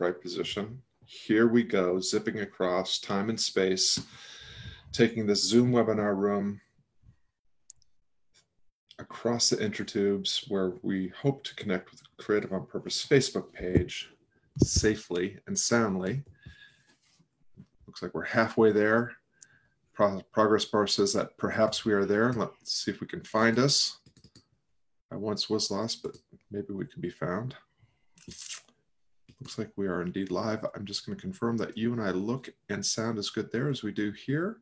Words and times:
right 0.00 0.20
position. 0.20 0.82
Here 1.04 1.46
we 1.46 1.62
go, 1.62 2.00
zipping 2.00 2.40
across 2.40 2.98
time 2.98 3.30
and 3.30 3.40
space, 3.40 4.00
taking 4.92 5.26
this 5.26 5.42
Zoom 5.42 5.72
webinar 5.72 6.16
room 6.16 6.60
across 8.98 9.50
the 9.50 9.56
intertubes 9.56 10.50
where 10.50 10.72
we 10.82 11.08
hope 11.08 11.44
to 11.44 11.54
connect 11.54 11.90
with 11.90 12.00
the 12.00 12.22
Creative 12.22 12.52
on 12.52 12.66
Purpose 12.66 13.06
Facebook 13.06 13.52
page 13.52 14.10
safely 14.62 15.38
and 15.46 15.58
soundly. 15.58 16.22
Looks 17.86 18.02
like 18.02 18.14
we're 18.14 18.24
halfway 18.24 18.72
there. 18.72 19.12
Pro 19.94 20.20
progress 20.32 20.64
bar 20.64 20.86
says 20.86 21.12
that 21.14 21.36
perhaps 21.38 21.84
we 21.84 21.92
are 21.92 22.04
there. 22.04 22.32
Let's 22.32 22.84
see 22.84 22.90
if 22.90 23.00
we 23.00 23.06
can 23.06 23.22
find 23.24 23.58
us. 23.58 23.98
I 25.10 25.16
once 25.16 25.48
was 25.48 25.70
lost, 25.70 26.02
but 26.02 26.16
maybe 26.50 26.72
we 26.74 26.86
can 26.86 27.00
be 27.00 27.10
found. 27.10 27.54
Looks 29.40 29.58
like 29.58 29.70
we 29.76 29.86
are 29.86 30.02
indeed 30.02 30.30
live. 30.30 30.64
I'm 30.74 30.84
just 30.84 31.06
going 31.06 31.16
to 31.16 31.22
confirm 31.22 31.56
that 31.58 31.78
you 31.78 31.92
and 31.92 32.02
I 32.02 32.10
look 32.10 32.48
and 32.68 32.84
sound 32.84 33.18
as 33.18 33.30
good 33.30 33.52
there 33.52 33.68
as 33.68 33.82
we 33.82 33.92
do 33.92 34.10
here. 34.10 34.58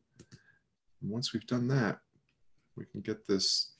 And 1.01 1.09
once 1.09 1.33
we've 1.33 1.47
done 1.47 1.67
that, 1.69 1.99
we 2.75 2.85
can 2.85 3.01
get 3.01 3.25
this 3.25 3.73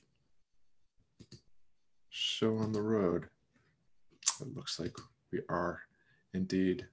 show 2.10 2.58
on 2.58 2.72
the 2.72 2.82
road. 2.82 3.28
It 4.42 4.56
looks 4.56 4.80
like 4.80 4.96
we 5.32 5.42
are 5.50 5.82
indeed 6.34 6.88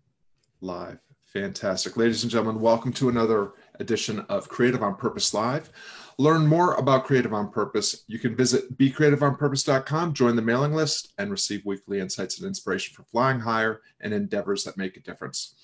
live. 0.61 1.01
Fantastic. 1.35 1.97
Ladies 1.97 2.23
and 2.23 2.31
gentlemen, 2.31 2.63
welcome 2.63 2.93
to 2.93 3.09
another 3.09 3.55
edition 3.81 4.21
of 4.29 4.49
Creative 4.49 4.85
on 4.85 4.95
Purpose 4.95 5.35
Live. 5.35 5.69
Learn 6.17 6.47
more 6.47 6.75
about 6.75 7.07
Creative 7.07 7.35
on 7.35 7.51
Purpose. 7.51 8.05
You 8.07 8.21
can 8.21 8.37
visit 8.37 8.79
becreativeonpurpose.com, 8.79 10.15
join 10.15 10.37
the 10.37 10.43
mailing 10.43 10.75
list, 10.75 11.13
and 11.19 11.33
receive 11.33 11.67
weekly 11.67 11.99
insights 11.99 12.39
and 12.39 12.47
inspiration 12.47 12.95
for 12.95 13.03
flying 13.11 13.41
higher 13.41 13.81
and 14.01 14.15
endeavors 14.15 14.63
that 14.63 14.77
make 14.77 14.97
a 14.97 15.01
difference. 15.01 15.57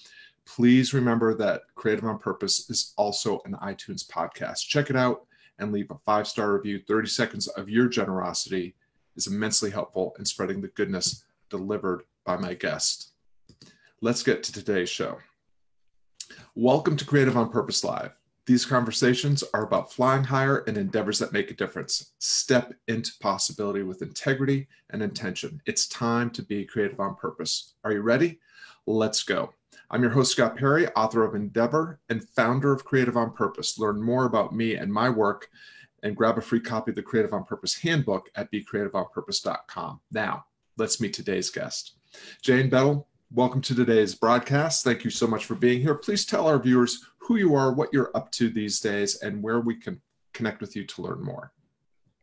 Please 0.45 0.93
remember 0.93 1.35
that 1.35 1.63
Creative 1.77 2.05
on 2.05 2.19
Purpose 2.19 2.69
is 2.69 2.93
also 2.97 3.41
an 3.45 3.53
iTunes 3.63 4.05
podcast. 4.05 4.67
Check 4.67 4.91
it 4.91 4.97
out 4.97 5.25
and 5.61 5.71
leave 5.71 5.93
a 5.93 5.99
five 6.05 6.27
star 6.27 6.53
review. 6.53 6.81
30 6.81 7.07
seconds 7.07 7.47
of 7.47 7.69
your 7.69 7.87
generosity 7.87 8.75
is 9.15 9.29
immensely 9.29 9.71
helpful 9.71 10.17
in 10.19 10.25
spreading 10.25 10.61
the 10.61 10.69
goodness 10.69 11.23
delivered 11.49 12.03
by 12.25 12.37
my 12.37 12.55
guest. 12.55 13.13
Let's 14.01 14.25
get 14.25 14.43
to 14.43 14.53
today's 14.53 14.89
show. 14.89 15.19
Welcome 16.55 16.97
to 16.97 17.05
Creative 17.05 17.37
on 17.37 17.51
Purpose 17.51 17.85
Live. 17.85 18.13
These 18.47 18.67
conversations 18.67 19.45
are 19.55 19.65
about 19.65 19.93
flying 19.93 20.25
higher 20.25 20.65
and 20.67 20.77
endeavors 20.77 21.19
that 21.21 21.33
make 21.33 21.51
a 21.51 21.55
difference. 21.55 22.13
Step 22.19 22.75
into 22.89 23.13
possibility 23.21 23.83
with 23.83 24.03
integrity 24.03 24.67
and 24.91 25.03
intention. 25.03 25.63
It's 25.67 25.87
time 25.87 26.31
to 26.31 26.43
be 26.43 26.65
creative 26.65 26.99
on 26.99 27.15
purpose. 27.15 27.75
Are 27.85 27.93
you 27.93 28.01
ready? 28.01 28.41
Let's 28.87 29.23
go. 29.23 29.55
I'm 29.91 30.03
your 30.03 30.11
host, 30.11 30.33
Scott 30.33 30.57
Perry, 30.57 30.89
author 30.89 31.25
of 31.25 31.35
Endeavor 31.35 32.01
and 32.09 32.29
founder 32.29 32.73
of 32.73 32.85
Creative 32.85 33.17
on 33.17 33.33
Purpose. 33.33 33.79
Learn 33.79 34.03
more 34.03 34.25
about 34.25 34.55
me 34.55 34.75
and 34.75 34.93
my 34.93 35.09
work 35.09 35.49
and 36.03 36.17
grab 36.17 36.39
a 36.39 36.41
free 36.41 36.61
copy 36.61 36.93
of 36.93 36.97
the 36.97 37.03
Creative 37.03 37.33
on 37.33 37.45
Purpose 37.45 37.75
handbook 37.75 38.31
at 38.35 38.51
becreativeonpurpose.com. 38.53 40.01
Now, 40.11 40.45
let's 40.77 41.01
meet 41.01 41.13
today's 41.13 41.51
guest. 41.51 41.95
Jane 42.43 42.71
Bettel, 42.71 43.05
welcome 43.33 43.61
to 43.61 43.77
today's 43.77 44.15
broadcast. 44.15 44.83
Thank 44.83 45.05
you 45.05 45.11
so 45.11 45.27
much 45.27 45.45
for 45.45 45.55
being 45.55 45.81
here. 45.81 45.95
Please 45.95 46.27
tell 46.27 46.49
our 46.49 46.59
viewers 46.59 47.05
who 47.19 47.37
you 47.37 47.55
are, 47.55 47.73
what 47.73 47.91
you're 47.93 48.11
up 48.17 48.33
to 48.33 48.49
these 48.49 48.81
days, 48.81 49.23
and 49.23 49.41
where 49.41 49.61
we 49.61 49.77
can 49.77 50.01
connect 50.33 50.61
with 50.61 50.75
you 50.75 50.85
to 50.85 51.03
learn 51.03 51.23
more. 51.23 51.53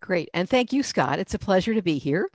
Great. 0.02 0.30
And 0.34 0.50
thank 0.50 0.74
you, 0.74 0.84
Scott. 0.84 1.20
It's 1.20 1.34
a 1.34 1.40
pleasure 1.40 1.74
to 1.74 1.82
be 1.82 1.98
here. 1.98 2.30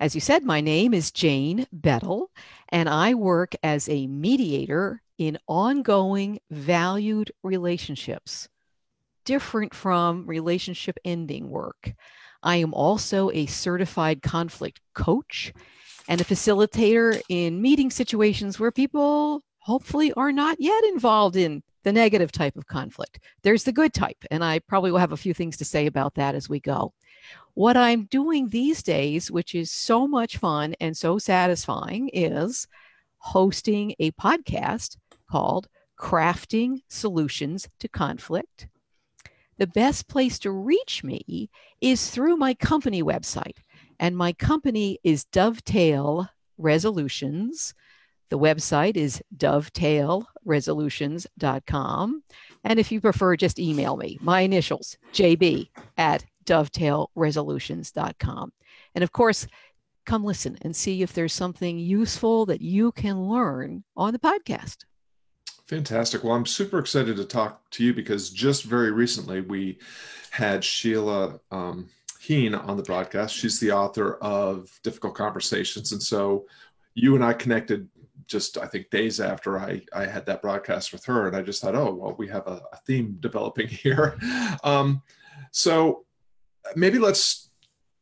As 0.00 0.14
you 0.14 0.20
said, 0.20 0.44
my 0.44 0.60
name 0.60 0.92
is 0.92 1.10
Jane 1.10 1.66
Bettel, 1.74 2.26
and 2.68 2.88
I 2.90 3.14
work 3.14 3.54
as 3.62 3.88
a 3.88 4.06
mediator 4.06 5.02
in 5.16 5.38
ongoing 5.48 6.40
valued 6.50 7.32
relationships 7.42 8.48
different 9.24 9.74
from 9.74 10.26
relationship 10.26 10.98
ending 11.04 11.48
work. 11.48 11.94
I 12.42 12.56
am 12.56 12.72
also 12.74 13.30
a 13.30 13.46
certified 13.46 14.22
conflict 14.22 14.80
coach 14.94 15.52
and 16.10 16.20
a 16.20 16.24
facilitator 16.24 17.22
in 17.28 17.62
meeting 17.62 17.88
situations 17.88 18.58
where 18.58 18.72
people 18.72 19.42
hopefully 19.60 20.12
are 20.14 20.32
not 20.32 20.60
yet 20.60 20.82
involved 20.84 21.36
in 21.36 21.62
the 21.84 21.92
negative 21.92 22.32
type 22.32 22.56
of 22.56 22.66
conflict. 22.66 23.20
There's 23.42 23.62
the 23.62 23.72
good 23.72 23.94
type, 23.94 24.18
and 24.28 24.44
I 24.44 24.58
probably 24.58 24.90
will 24.90 24.98
have 24.98 25.12
a 25.12 25.16
few 25.16 25.32
things 25.32 25.56
to 25.58 25.64
say 25.64 25.86
about 25.86 26.16
that 26.16 26.34
as 26.34 26.48
we 26.48 26.58
go. 26.58 26.92
What 27.54 27.76
I'm 27.76 28.06
doing 28.06 28.48
these 28.48 28.82
days, 28.82 29.30
which 29.30 29.54
is 29.54 29.70
so 29.70 30.08
much 30.08 30.38
fun 30.38 30.74
and 30.80 30.96
so 30.96 31.16
satisfying, 31.16 32.10
is 32.12 32.66
hosting 33.18 33.94
a 34.00 34.10
podcast 34.12 34.96
called 35.30 35.68
Crafting 35.96 36.82
Solutions 36.88 37.68
to 37.78 37.86
Conflict 37.86 38.66
the 39.60 39.66
best 39.66 40.08
place 40.08 40.38
to 40.38 40.50
reach 40.50 41.04
me 41.04 41.50
is 41.82 42.10
through 42.10 42.38
my 42.38 42.54
company 42.54 43.02
website. 43.02 43.58
And 44.00 44.16
my 44.16 44.32
company 44.32 44.98
is 45.04 45.22
Dovetail 45.24 46.26
Resolutions. 46.56 47.74
The 48.30 48.38
website 48.38 48.96
is 48.96 49.22
dovetailresolutions.com. 49.36 52.22
And 52.64 52.78
if 52.78 52.90
you 52.90 53.02
prefer, 53.02 53.36
just 53.36 53.58
email 53.58 53.98
me, 53.98 54.16
my 54.22 54.40
initials, 54.40 54.96
jb 55.12 55.68
at 55.98 56.24
dovetailresolutions.com. 56.46 58.52
And 58.94 59.04
of 59.04 59.12
course, 59.12 59.46
come 60.06 60.24
listen 60.24 60.56
and 60.62 60.74
see 60.74 61.02
if 61.02 61.12
there's 61.12 61.34
something 61.34 61.78
useful 61.78 62.46
that 62.46 62.62
you 62.62 62.92
can 62.92 63.28
learn 63.28 63.84
on 63.98 64.14
the 64.14 64.18
podcast. 64.18 64.86
Fantastic. 65.66 66.24
Well, 66.24 66.32
I'm 66.32 66.46
super 66.46 66.78
excited 66.78 67.16
to 67.16 67.26
talk 67.26 67.68
to 67.72 67.84
you 67.84 67.92
because 67.92 68.30
just 68.30 68.64
very 68.64 68.92
recently 68.92 69.42
we 69.42 69.78
had 70.30 70.64
Sheila 70.64 71.38
um, 71.50 71.90
Heen 72.20 72.54
on 72.54 72.76
the 72.76 72.82
broadcast. 72.82 73.34
She's 73.34 73.58
the 73.58 73.72
author 73.72 74.16
of 74.16 74.78
Difficult 74.82 75.14
Conversations. 75.14 75.92
And 75.92 76.02
so 76.02 76.46
you 76.94 77.14
and 77.14 77.24
I 77.24 77.32
connected 77.32 77.88
just, 78.26 78.58
I 78.58 78.66
think, 78.66 78.90
days 78.90 79.20
after 79.20 79.58
I, 79.58 79.82
I 79.94 80.04
had 80.04 80.26
that 80.26 80.42
broadcast 80.42 80.92
with 80.92 81.02
her. 81.06 81.26
And 81.26 81.34
I 81.34 81.40
just 81.40 81.62
thought, 81.62 81.74
oh, 81.74 81.94
well, 81.94 82.14
we 82.18 82.28
have 82.28 82.46
a, 82.46 82.60
a 82.72 82.76
theme 82.86 83.16
developing 83.20 83.68
here. 83.68 84.18
Um, 84.62 85.02
so 85.50 86.04
maybe 86.76 86.98
let's 86.98 87.48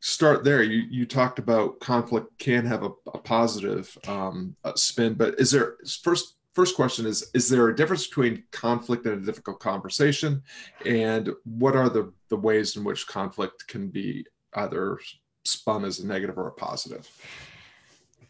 start 0.01 0.43
there. 0.43 0.65
You, 0.65 0.85
you 0.91 1.07
talked 1.07 1.39
about 1.39 1.79
conflict 1.79 2.39
can 2.39 2.67
have 2.67 2.83
a, 2.83 2.91
a 3.15 3.19
positive 3.19 3.97
um, 4.09 4.57
spin, 4.75 5.15
but 5.15 5.39
is 5.39 5.53
there, 5.53 5.77
first, 6.03 6.38
first 6.59 6.75
question 6.75 7.07
is 7.07 7.31
is 7.35 7.49
there 7.49 7.69
a 7.69 7.77
difference 7.77 8.09
between 8.09 8.43
conflict 8.51 9.07
and 9.07 9.23
a 9.23 9.25
difficult 9.25 9.61
conversation? 9.61 10.43
And 10.85 11.31
what 11.45 11.77
are 11.77 11.89
the 11.89 12.13
the 12.31 12.37
ways 12.37 12.77
in 12.77 12.83
which 12.83 13.07
conflict 13.07 13.69
can 13.69 13.87
be 13.87 14.27
either 14.55 14.99
spun 15.45 15.85
as 15.85 16.01
a 16.01 16.07
negative 16.07 16.37
or 16.37 16.49
a 16.49 16.53
positive? 16.53 17.09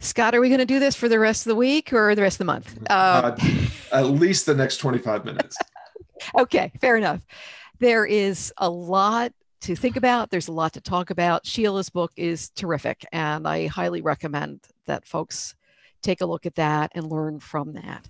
Scott 0.01 0.35
are 0.35 0.43
we 0.43 0.49
going 0.51 0.59
to 0.59 0.67
do 0.67 0.79
this 0.79 0.95
for 0.95 1.09
the 1.09 1.19
rest 1.19 1.47
of 1.47 1.51
the 1.51 1.57
week 1.57 1.91
or 1.95 2.15
the 2.15 2.21
rest 2.21 2.35
of 2.35 2.41
the 2.41 2.45
month? 2.45 2.79
Uh, 2.91 3.35
at 3.93 4.11
least 4.11 4.45
the 4.45 4.55
next 4.55 4.77
25 4.77 5.25
minutes. 5.25 5.57
Okay 6.37 6.73
fair 6.81 6.97
enough. 6.97 7.21
There 7.79 8.05
is 8.05 8.53
a 8.59 8.69
lot 8.69 9.33
to 9.61 9.77
think 9.77 9.95
about. 9.97 10.31
There's 10.31 10.49
a 10.49 10.53
lot 10.53 10.73
to 10.73 10.81
talk 10.81 11.11
about. 11.11 11.47
Sheila's 11.47 11.91
book 11.91 12.11
is 12.17 12.51
terrific 12.51 13.07
and 13.13 13.47
i 13.47 13.69
highly 13.69 14.03
recommend 14.03 14.67
that 14.87 15.07
folks 15.07 15.55
take 16.03 16.21
a 16.21 16.27
look 16.27 16.47
at 16.47 16.55
that 16.57 16.93
and 16.95 17.11
learn 17.11 17.41
from 17.41 17.73
that. 17.75 18.09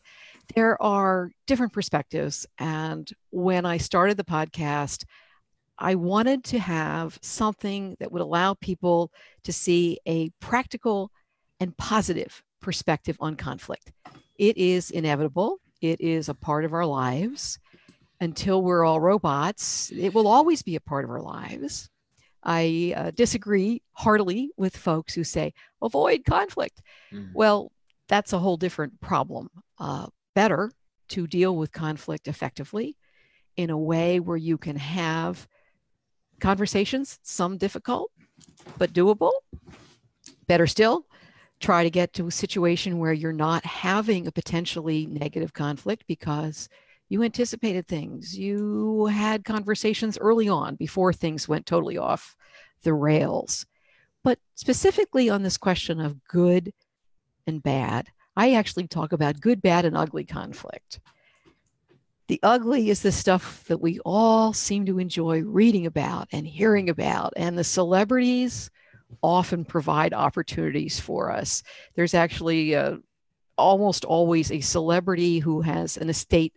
There 0.54 0.80
are 0.82 1.30
different 1.46 1.72
perspectives. 1.72 2.46
And 2.58 3.10
when 3.30 3.66
I 3.66 3.76
started 3.76 4.16
the 4.16 4.24
podcast, 4.24 5.04
I 5.78 5.94
wanted 5.94 6.42
to 6.44 6.58
have 6.58 7.18
something 7.22 7.96
that 8.00 8.10
would 8.10 8.22
allow 8.22 8.54
people 8.54 9.12
to 9.44 9.52
see 9.52 9.98
a 10.06 10.30
practical 10.40 11.10
and 11.60 11.76
positive 11.76 12.42
perspective 12.60 13.16
on 13.20 13.36
conflict. 13.36 13.92
It 14.36 14.56
is 14.56 14.90
inevitable, 14.90 15.58
it 15.80 16.00
is 16.00 16.28
a 16.28 16.34
part 16.34 16.64
of 16.64 16.72
our 16.72 16.86
lives. 16.86 17.58
Until 18.20 18.62
we're 18.62 18.84
all 18.84 19.00
robots, 19.00 19.92
it 19.96 20.12
will 20.12 20.26
always 20.26 20.60
be 20.60 20.74
a 20.74 20.80
part 20.80 21.04
of 21.04 21.10
our 21.10 21.22
lives. 21.22 21.88
I 22.42 22.94
uh, 22.96 23.10
disagree 23.12 23.80
heartily 23.92 24.50
with 24.56 24.76
folks 24.76 25.14
who 25.14 25.22
say 25.22 25.52
avoid 25.82 26.24
conflict. 26.24 26.82
Mm. 27.12 27.30
Well, 27.32 27.70
that's 28.08 28.32
a 28.32 28.38
whole 28.38 28.56
different 28.56 29.00
problem. 29.00 29.50
Uh, 29.78 30.06
better 30.34 30.70
to 31.08 31.26
deal 31.26 31.56
with 31.56 31.72
conflict 31.72 32.28
effectively 32.28 32.96
in 33.56 33.70
a 33.70 33.78
way 33.78 34.20
where 34.20 34.36
you 34.36 34.58
can 34.58 34.76
have 34.76 35.46
conversations, 36.40 37.18
some 37.22 37.56
difficult, 37.58 38.10
but 38.78 38.92
doable. 38.92 39.32
Better 40.46 40.66
still, 40.66 41.06
try 41.60 41.82
to 41.82 41.90
get 41.90 42.12
to 42.14 42.28
a 42.28 42.32
situation 42.32 42.98
where 42.98 43.12
you're 43.12 43.32
not 43.32 43.64
having 43.64 44.26
a 44.26 44.32
potentially 44.32 45.06
negative 45.06 45.52
conflict 45.52 46.04
because 46.06 46.68
you 47.08 47.22
anticipated 47.22 47.86
things. 47.86 48.38
You 48.38 49.06
had 49.06 49.44
conversations 49.44 50.18
early 50.18 50.48
on 50.48 50.76
before 50.76 51.12
things 51.12 51.48
went 51.48 51.66
totally 51.66 51.98
off 51.98 52.36
the 52.82 52.94
rails. 52.94 53.66
But 54.22 54.38
specifically 54.54 55.30
on 55.30 55.42
this 55.42 55.56
question 55.56 56.00
of 56.00 56.22
good 56.24 56.72
and 57.48 57.62
bad, 57.62 58.08
I 58.36 58.54
actually 58.54 58.86
talk 58.86 59.12
about 59.12 59.40
good, 59.40 59.60
bad, 59.60 59.84
and 59.84 59.96
ugly 59.96 60.24
conflict. 60.24 61.00
The 62.28 62.38
ugly 62.42 62.90
is 62.90 63.02
the 63.02 63.10
stuff 63.10 63.64
that 63.64 63.80
we 63.80 63.98
all 64.00 64.52
seem 64.52 64.84
to 64.86 64.98
enjoy 64.98 65.40
reading 65.40 65.86
about 65.86 66.28
and 66.30 66.46
hearing 66.46 66.90
about, 66.90 67.32
and 67.36 67.58
the 67.58 67.64
celebrities 67.64 68.70
often 69.22 69.64
provide 69.64 70.12
opportunities 70.12 71.00
for 71.00 71.32
us. 71.32 71.62
There's 71.96 72.14
actually 72.14 72.76
uh, 72.76 72.98
almost 73.56 74.04
always 74.04 74.52
a 74.52 74.60
celebrity 74.60 75.38
who 75.38 75.62
has 75.62 75.96
an 75.96 76.10
estate 76.10 76.52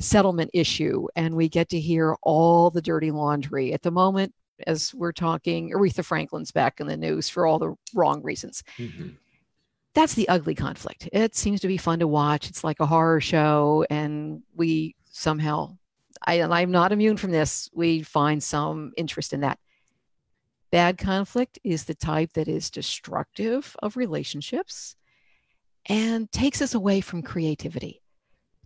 settlement 0.00 0.50
issue, 0.52 1.06
and 1.14 1.34
we 1.36 1.48
get 1.48 1.68
to 1.70 1.80
hear 1.80 2.16
all 2.22 2.70
the 2.70 2.82
dirty 2.82 3.12
laundry. 3.12 3.72
At 3.72 3.82
the 3.82 3.92
moment, 3.92 4.34
as 4.66 4.92
we're 4.94 5.12
talking, 5.12 5.70
Aretha 5.70 6.04
Franklin's 6.04 6.50
back 6.50 6.80
in 6.80 6.86
the 6.86 6.96
news 6.96 7.28
for 7.28 7.46
all 7.46 7.58
the 7.58 7.74
wrong 7.94 8.22
reasons. 8.22 8.64
Mm-hmm. 8.78 9.10
That's 9.96 10.12
the 10.12 10.28
ugly 10.28 10.54
conflict. 10.54 11.08
It 11.10 11.34
seems 11.34 11.60
to 11.60 11.68
be 11.68 11.78
fun 11.78 12.00
to 12.00 12.06
watch. 12.06 12.50
It's 12.50 12.62
like 12.62 12.80
a 12.80 12.86
horror 12.86 13.18
show, 13.18 13.86
and 13.88 14.42
we 14.54 14.94
somehow, 15.10 15.78
I, 16.22 16.42
I'm 16.42 16.70
not 16.70 16.92
immune 16.92 17.16
from 17.16 17.30
this, 17.30 17.70
we 17.72 18.02
find 18.02 18.42
some 18.42 18.92
interest 18.98 19.32
in 19.32 19.40
that. 19.40 19.58
Bad 20.70 20.98
conflict 20.98 21.58
is 21.64 21.84
the 21.84 21.94
type 21.94 22.34
that 22.34 22.46
is 22.46 22.68
destructive 22.68 23.74
of 23.82 23.96
relationships 23.96 24.96
and 25.86 26.30
takes 26.30 26.60
us 26.60 26.74
away 26.74 27.00
from 27.00 27.22
creativity, 27.22 28.02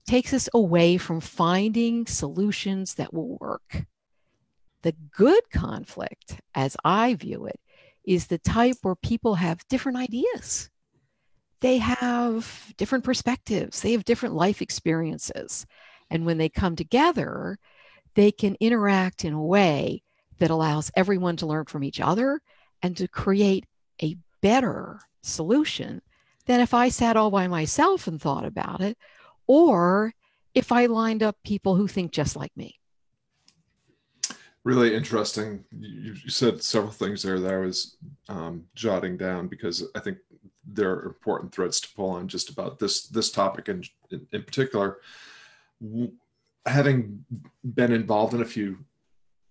takes 0.09 0.33
us 0.35 0.49
away 0.53 0.97
from 0.97 1.21
finding 1.21 2.07
solutions 2.07 2.95
that 2.95 3.15
will 3.15 3.39
work. 3.41 3.85
The 4.83 4.97
good 5.17 5.49
conflict, 5.53 6.41
as 6.57 6.77
I 6.85 7.15
view 7.15 7.47
it, 7.47 7.61
is 8.03 8.27
the 8.27 8.39
type 8.39 8.79
where 8.83 8.97
people 8.97 9.37
have 9.37 9.69
different 9.69 9.99
ideas. 9.99 10.70
They 11.61 11.79
have 11.79 12.73
different 12.77 13.05
perspectives, 13.05 13.81
they 13.81 13.93
have 13.93 14.05
different 14.05 14.35
life 14.35 14.63
experiences. 14.63 15.67
And 16.11 16.27
when 16.27 16.39
they 16.39 16.49
come 16.49 16.75
together, 16.75 17.59
they 18.15 18.33
can 18.33 18.57
interact 18.61 19.25
in 19.25 19.33
a 19.33 19.43
way 19.43 20.03
that 20.39 20.51
allows 20.51 20.91
everyone 20.97 21.37
to 21.37 21.47
learn 21.47 21.67
from 21.67 21.85
each 21.85 22.01
other 22.01 22.41
and 22.83 22.97
to 22.97 23.07
create 23.07 23.67
a 24.03 24.17
better 24.41 25.01
solution 25.23 26.03
than 26.47 26.61
if 26.61 26.75
I 26.75 26.89
sat 26.89 27.17
all 27.17 27.31
by 27.31 27.47
myself 27.47 28.07
and 28.07 28.21
thought 28.21 28.45
about 28.45 28.81
it, 28.81 28.97
or 29.47 30.13
if 30.55 30.73
I 30.73 30.87
lined 30.87 31.23
up 31.23 31.37
people 31.45 31.77
who 31.77 31.87
think 31.87 32.11
just 32.11 32.37
like 32.37 32.57
me. 32.57 32.77
Really 34.65 34.95
interesting. 34.95 35.65
You, 35.71 36.15
said 36.29 36.63
several 36.63 36.93
things 36.93 37.23
there 37.23 37.41
that 37.41 37.55
I 37.55 37.59
was 37.59 37.97
um, 38.29 38.65
jotting 38.75 39.17
down 39.17 39.49
because 39.49 39.85
I 39.95 40.01
think 40.01 40.19
there 40.73 40.93
are 40.93 41.07
important 41.07 41.53
threads 41.53 41.81
to 41.81 41.95
pull 41.95 42.11
on 42.11 42.29
just 42.29 42.51
about 42.51 42.79
this 42.79 43.07
this 43.07 43.31
topic 43.31 43.69
in, 43.69 43.83
in, 44.11 44.27
in 44.33 44.43
particular. 44.43 44.99
Having 46.67 47.25
been 47.65 47.93
involved 47.93 48.35
in 48.35 48.43
a 48.43 48.47
few 48.47 48.79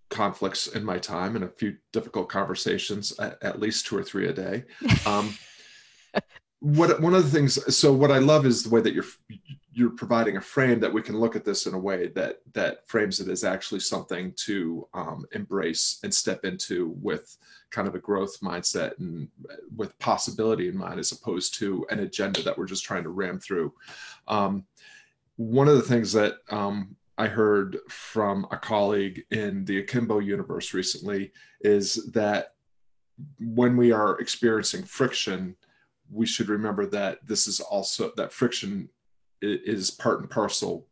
conflicts 0.09 0.67
in 0.67 0.83
my 0.83 0.97
time 0.97 1.35
and 1.35 1.45
a 1.45 1.49
few 1.49 1.77
difficult 1.93 2.29
conversations, 2.29 3.17
at, 3.19 3.41
at 3.43 3.59
least 3.59 3.85
two 3.85 3.97
or 3.97 4.03
three 4.03 4.27
a 4.27 4.33
day. 4.33 4.63
Um, 5.05 5.33
what 6.59 6.99
one 7.01 7.15
of 7.15 7.23
the 7.23 7.29
things 7.29 7.73
so 7.73 7.93
what 7.93 8.11
i 8.11 8.17
love 8.17 8.45
is 8.45 8.63
the 8.63 8.69
way 8.69 8.81
that 8.81 8.93
you're 8.93 9.05
you're 9.79 9.89
providing 9.91 10.35
a 10.35 10.41
frame 10.41 10.77
that 10.81 10.91
we 10.91 11.01
can 11.01 11.17
look 11.17 11.37
at 11.37 11.45
this 11.45 11.65
in 11.65 11.73
a 11.73 11.79
way 11.79 12.07
that 12.09 12.39
that 12.51 12.85
frames 12.85 13.21
it 13.21 13.29
as 13.29 13.45
actually 13.45 13.79
something 13.79 14.33
to 14.35 14.85
um, 14.93 15.25
embrace 15.31 15.99
and 16.03 16.13
step 16.13 16.43
into 16.43 16.89
with 17.01 17.37
kind 17.71 17.87
of 17.87 17.95
a 17.95 17.99
growth 17.99 18.41
mindset 18.41 18.99
and 18.99 19.29
with 19.77 19.97
possibility 19.97 20.67
in 20.67 20.75
mind 20.75 20.99
as 20.99 21.13
opposed 21.13 21.57
to 21.57 21.85
an 21.91 21.99
agenda 21.99 22.41
that 22.41 22.57
we're 22.57 22.65
just 22.65 22.83
trying 22.83 23.03
to 23.03 23.09
ram 23.09 23.39
through. 23.39 23.73
Um, 24.27 24.65
one 25.37 25.69
of 25.69 25.75
the 25.75 25.81
things 25.81 26.11
that 26.11 26.39
um, 26.49 26.97
i 27.17 27.25
heard 27.25 27.77
from 27.87 28.45
a 28.51 28.57
colleague 28.57 29.23
in 29.31 29.63
the 29.63 29.79
akimbo 29.79 30.19
universe 30.19 30.73
recently 30.73 31.31
is 31.61 32.11
that 32.11 32.55
when 33.39 33.77
we 33.77 33.93
are 33.93 34.19
experiencing 34.19 34.83
friction 34.83 35.55
we 36.11 36.25
should 36.25 36.49
remember 36.49 36.85
that 36.85 37.25
this 37.25 37.47
is 37.47 37.61
also 37.61 38.11
that 38.17 38.33
friction 38.33 38.89
is 39.41 39.91
part 39.91 40.21
and 40.21 40.29
parcel 40.29 40.85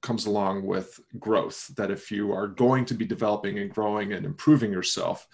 comes 0.00 0.26
along 0.26 0.64
with 0.64 1.00
growth 1.18 1.68
that 1.76 1.90
if 1.90 2.10
you 2.10 2.32
are 2.32 2.46
going 2.46 2.84
to 2.84 2.94
be 2.94 3.04
developing 3.04 3.58
and 3.58 3.72
growing 3.72 4.12
and 4.12 4.24
improving 4.24 4.70
yourself 4.70 5.26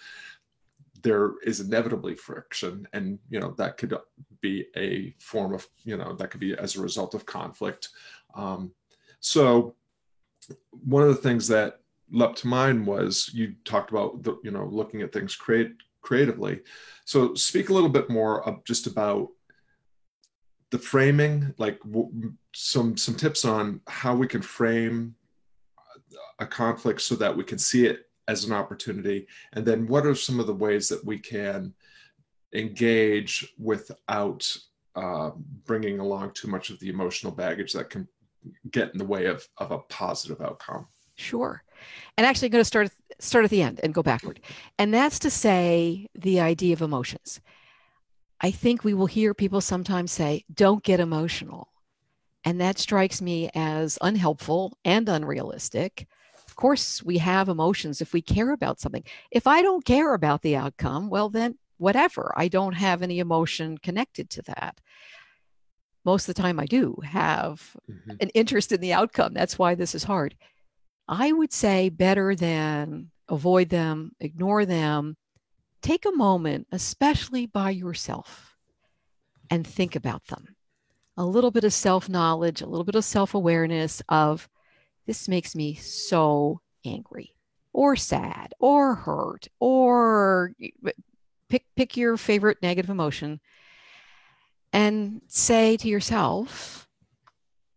there 1.03 1.33
is 1.43 1.59
inevitably 1.59 2.15
friction 2.15 2.87
and 2.93 3.19
you 3.29 3.39
know 3.39 3.53
that 3.57 3.77
could 3.77 3.93
be 4.41 4.65
a 4.75 5.13
form 5.19 5.53
of 5.53 5.67
you 5.83 5.97
know 5.97 6.13
that 6.13 6.31
could 6.31 6.39
be 6.39 6.55
as 6.57 6.75
a 6.75 6.81
result 6.81 7.13
of 7.13 7.25
conflict 7.25 7.89
um, 8.33 8.71
so 9.19 9.75
one 10.83 11.03
of 11.03 11.09
the 11.09 11.15
things 11.15 11.47
that 11.47 11.79
leapt 12.11 12.39
to 12.39 12.47
mind 12.47 12.85
was 12.85 13.29
you 13.33 13.53
talked 13.65 13.91
about 13.91 14.23
the, 14.23 14.35
you 14.43 14.51
know 14.51 14.65
looking 14.65 15.01
at 15.01 15.13
things 15.13 15.35
create 15.35 15.73
creatively. 16.05 16.61
So 17.03 17.33
speak 17.33 17.69
a 17.69 17.73
little 17.73 17.89
bit 17.89 18.09
more 18.09 18.47
of 18.47 18.63
just 18.63 18.87
about 18.87 19.29
the 20.75 20.81
framing, 20.81 21.53
like 21.57 21.79
w- 21.83 22.33
some 22.53 22.97
some 22.97 23.15
tips 23.15 23.45
on 23.45 23.79
how 23.87 24.13
we 24.13 24.27
can 24.27 24.41
frame 24.41 25.15
a 26.39 26.45
conflict 26.45 26.99
so 26.99 27.15
that 27.15 27.35
we 27.35 27.45
can 27.45 27.57
see 27.57 27.85
it 27.85 28.09
as 28.27 28.43
an 28.43 28.51
opportunity, 28.51 29.25
and 29.53 29.65
then 29.65 29.87
what 29.87 30.05
are 30.05 30.13
some 30.13 30.37
of 30.37 30.47
the 30.47 30.53
ways 30.53 30.89
that 30.89 31.05
we 31.05 31.17
can 31.17 31.73
engage 32.53 33.53
without 33.57 34.41
uh, 34.97 35.31
bringing 35.65 35.99
along 35.99 36.31
too 36.31 36.49
much 36.49 36.69
of 36.69 36.79
the 36.79 36.89
emotional 36.89 37.31
baggage 37.31 37.71
that 37.71 37.89
can 37.89 38.05
get 38.71 38.91
in 38.91 38.97
the 38.97 39.05
way 39.05 39.27
of, 39.27 39.47
of 39.57 39.71
a 39.71 39.79
positive 39.79 40.41
outcome. 40.41 40.87
Sure. 41.15 41.63
And 42.17 42.27
actually, 42.27 42.47
I'm 42.47 42.51
going 42.51 42.61
to 42.61 42.65
start 42.65 42.91
start 43.19 43.45
at 43.45 43.51
the 43.51 43.61
end 43.61 43.79
and 43.81 43.93
go 43.93 44.03
backward. 44.03 44.41
And 44.77 44.93
that's 44.93 45.19
to 45.19 45.29
say 45.29 46.07
the 46.15 46.41
idea 46.41 46.73
of 46.73 46.81
emotions. 46.81 47.39
I 48.41 48.51
think 48.51 48.83
we 48.83 48.93
will 48.93 49.05
hear 49.05 49.33
people 49.33 49.61
sometimes 49.61 50.11
say, 50.11 50.43
"Don't 50.53 50.83
get 50.83 50.99
emotional," 50.99 51.69
and 52.43 52.59
that 52.61 52.77
strikes 52.77 53.21
me 53.21 53.49
as 53.55 53.97
unhelpful 54.01 54.77
and 54.83 55.07
unrealistic. 55.07 56.07
Of 56.47 56.55
course, 56.55 57.03
we 57.03 57.17
have 57.17 57.49
emotions 57.49 58.01
if 58.01 58.13
we 58.13 58.21
care 58.21 58.51
about 58.51 58.79
something. 58.79 59.03
If 59.31 59.47
I 59.47 59.61
don't 59.61 59.85
care 59.85 60.13
about 60.13 60.41
the 60.41 60.55
outcome, 60.55 61.09
well, 61.09 61.29
then 61.29 61.57
whatever. 61.77 62.33
I 62.35 62.47
don't 62.47 62.73
have 62.73 63.01
any 63.01 63.19
emotion 63.19 63.77
connected 63.77 64.29
to 64.31 64.41
that 64.43 64.79
most 66.05 66.29
of 66.29 66.35
the 66.35 66.41
time 66.41 66.59
I 66.59 66.65
do 66.65 66.97
have 67.03 67.75
mm-hmm. 67.89 68.11
an 68.19 68.29
interest 68.29 68.71
in 68.71 68.79
the 68.79 68.93
outcome. 68.93 69.33
That's 69.33 69.59
why 69.59 69.75
this 69.75 69.95
is 69.95 70.03
hard. 70.03 70.35
I 71.07 71.31
would 71.31 71.51
say 71.51 71.89
better 71.89 72.35
than 72.35 73.11
avoid 73.27 73.69
them, 73.69 74.11
ignore 74.19 74.65
them. 74.65 75.17
Take 75.85 76.05
a 76.05 76.11
moment, 76.11 76.65
especially 76.71 77.45
by 77.45 77.69
yourself, 77.69 78.55
and 79.51 79.67
think 79.67 79.95
about 79.95 80.25
them. 80.25 80.55
A 81.15 81.23
little 81.23 81.51
bit 81.51 81.63
of 81.63 81.73
self 81.73 82.09
knowledge, 82.09 82.61
a 82.61 82.65
little 82.65 82.83
bit 82.83 82.95
of 82.95 83.03
self 83.03 83.35
awareness 83.35 84.01
of 84.09 84.49
this 85.05 85.27
makes 85.27 85.55
me 85.55 85.75
so 85.75 86.59
angry 86.87 87.35
or 87.71 87.95
sad 87.95 88.55
or 88.59 88.95
hurt 88.95 89.47
or 89.59 90.53
pick 91.49 91.65
pick 91.75 91.95
your 91.95 92.17
favorite 92.17 92.63
negative 92.63 92.89
emotion 92.89 93.39
and 94.73 95.21
say 95.27 95.77
to 95.77 95.87
yourself 95.87 96.87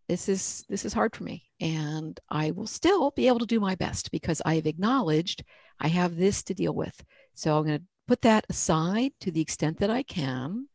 this 0.07 0.27
is 0.27 0.65
this 0.67 0.83
is 0.83 0.93
hard 0.93 1.15
for 1.15 1.23
me 1.23 1.43
and 1.61 2.19
I 2.27 2.49
will 2.49 2.65
still 2.65 3.11
be 3.11 3.27
able 3.27 3.39
to 3.39 3.45
do 3.45 3.59
my 3.59 3.75
best 3.75 4.11
because 4.11 4.41
I 4.43 4.55
have 4.55 4.65
acknowledged 4.65 5.43
I 5.79 5.87
have 5.89 6.15
this 6.15 6.43
to 6.43 6.53
deal 6.53 6.73
with. 6.73 7.03
So 7.35 7.57
I'm 7.57 7.65
going 7.65 7.79
to 7.79 7.85
put 8.09 8.23
that 8.23 8.43
aside 8.49 9.11
to 9.19 9.29
the 9.29 9.39
extent 9.39 9.77
that 9.77 9.91
I 9.91 10.01
can. 10.01 10.67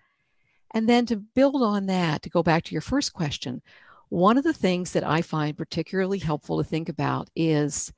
And 0.72 0.88
then 0.88 1.04
to 1.06 1.16
build 1.16 1.64
on 1.64 1.86
that, 1.86 2.22
to 2.22 2.30
go 2.30 2.44
back 2.44 2.62
to 2.62 2.72
your 2.72 2.80
first 2.80 3.12
question, 3.12 3.60
one 4.08 4.38
of 4.38 4.44
the 4.44 4.52
things 4.52 4.92
that 4.92 5.02
I 5.02 5.20
find 5.20 5.58
particularly 5.58 6.20
helpful 6.20 6.58
to 6.58 6.64
think 6.64 6.88
about 6.88 7.28
is 7.34 7.92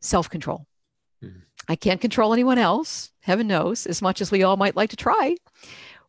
self 0.00 0.28
control. 0.28 0.66
Mm-hmm. 1.24 1.38
I 1.70 1.76
can't 1.76 2.02
control 2.02 2.34
anyone 2.34 2.58
else, 2.58 3.12
heaven 3.20 3.46
knows, 3.46 3.86
as 3.86 4.02
much 4.02 4.20
as 4.20 4.30
we 4.30 4.42
all 4.42 4.58
might 4.58 4.76
like 4.76 4.90
to 4.90 4.96
try. 4.96 5.36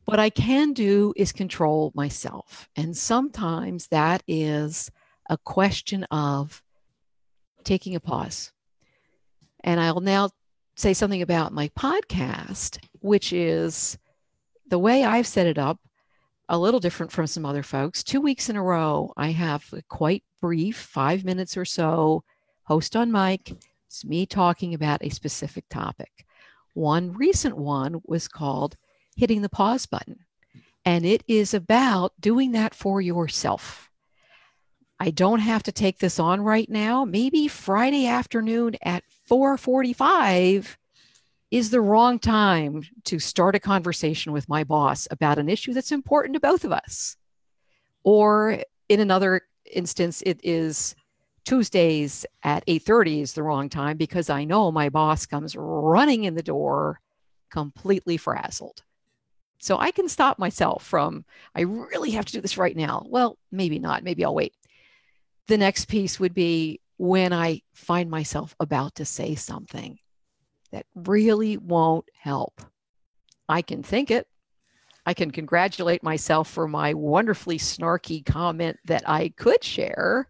What 0.04 0.20
I 0.20 0.30
can 0.30 0.74
do 0.74 1.14
is 1.16 1.32
control 1.32 1.94
myself. 1.96 2.68
And 2.76 2.98
sometimes 2.98 3.88
that 3.88 4.24
is 4.28 4.92
a 5.30 5.38
question 5.38 6.04
of 6.12 6.62
taking 7.64 7.96
a 7.96 8.02
pause. 8.02 8.52
And 9.64 9.80
I'll 9.80 10.02
now 10.02 10.32
say 10.76 10.94
something 10.94 11.22
about 11.22 11.54
my 11.54 11.70
podcast, 11.70 12.78
which 13.00 13.32
is 13.32 13.98
the 14.68 14.80
way 14.80 15.04
I've 15.04 15.28
set 15.28 15.48
it 15.48 15.58
up, 15.58 15.80
a 16.50 16.58
little 16.58 16.80
different 16.80 17.12
from 17.12 17.28
some 17.28 17.46
other 17.46 17.64
folks. 17.64 18.04
Two 18.04 18.22
weeks 18.22 18.50
in 18.50 18.56
a 18.56 18.64
row, 18.64 19.14
I 19.18 19.32
have 19.32 19.66
a 19.74 19.82
quite 19.84 20.24
brief, 20.42 20.78
five 20.78 21.24
minutes 21.24 21.58
or 21.58 21.66
so, 21.66 22.24
host 22.64 22.96
on 22.96 23.12
mic. 23.12 23.56
It's 23.88 24.06
me 24.06 24.26
talking 24.26 24.74
about 24.74 25.04
a 25.04 25.10
specific 25.10 25.66
topic. 25.70 26.26
One 26.74 27.14
recent 27.14 27.58
one 27.58 28.02
was 28.04 28.28
called 28.28 28.76
Hitting 29.16 29.42
the 29.42 29.50
Pause 29.50 29.86
Button. 29.86 30.20
And 30.84 31.06
it 31.06 31.24
is 31.28 31.54
about 31.54 32.14
doing 32.20 32.52
that 32.52 32.76
for 32.76 33.02
yourself. 33.02 33.90
I 35.00 35.10
don't 35.10 35.40
have 35.40 35.64
to 35.64 35.72
take 35.72 36.00
this 36.00 36.20
on 36.20 36.42
right 36.42 36.70
now. 36.70 37.06
Maybe 37.06 37.48
Friday 37.48 38.08
afternoon 38.08 38.76
at 38.84 39.04
4:45 39.30 40.78
is 41.52 41.70
the 41.70 41.82
wrong 41.82 42.20
time 42.20 42.84
to 43.06 43.20
start 43.20 43.56
a 43.56 43.60
conversation 43.60 44.32
with 44.32 44.50
my 44.50 44.64
boss 44.64 45.08
about 45.12 45.38
an 45.38 45.50
issue 45.50 45.74
that's 45.74 45.92
important 45.92 46.34
to 46.34 46.40
both 46.40 46.64
of 46.64 46.72
us. 46.72 47.18
Or 48.04 48.60
in 48.90 49.00
another 49.00 49.42
instance, 49.72 50.22
it 50.26 50.40
is 50.44 50.96
Tuesdays 51.46 52.26
at 52.44 52.64
8:30 52.68 53.22
is 53.22 53.34
the 53.34 53.44
wrong 53.44 53.70
time 53.70 53.98
because 53.98 54.30
I 54.30 54.44
know 54.44 54.72
my 54.72 54.90
boss 54.90 55.26
comes 55.26 55.56
running 55.56 56.24
in 56.24 56.36
the 56.36 56.44
door 56.44 57.00
completely 57.50 58.18
frazzled. 58.18 58.84
So 59.60 59.78
I 59.78 59.92
can 59.92 60.10
stop 60.10 60.38
myself 60.38 60.84
from 60.86 61.26
I 61.56 61.62
really 61.62 62.12
have 62.12 62.26
to 62.26 62.34
do 62.34 62.42
this 62.42 62.58
right 62.58 62.76
now. 62.76 63.06
Well, 63.08 63.38
maybe 63.52 63.80
not. 63.80 64.04
Maybe 64.04 64.26
I'll 64.26 64.36
wait. 64.36 64.54
The 65.48 65.58
next 65.58 65.86
piece 65.86 66.20
would 66.20 66.34
be 66.34 66.82
when 66.98 67.34
I 67.34 67.62
find 67.74 68.10
myself 68.10 68.56
about 68.60 68.96
to 68.96 69.06
say 69.06 69.36
something 69.36 70.00
that 70.72 70.86
really 70.96 71.58
won't 71.58 72.06
help. 72.20 72.62
I 73.48 73.62
can 73.62 73.84
think 73.84 74.12
it. 74.12 74.28
I 75.06 75.14
can 75.14 75.30
congratulate 75.30 76.02
myself 76.04 76.50
for 76.50 76.68
my 76.68 76.94
wonderfully 76.94 77.60
snarky 77.60 78.26
comment 78.26 78.78
that 78.86 79.08
I 79.08 79.30
could 79.30 79.64
share 79.64 80.28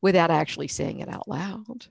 without 0.00 0.30
actually 0.30 0.68
saying 0.68 0.98
it 0.98 1.08
out 1.08 1.28
loud. 1.28 1.86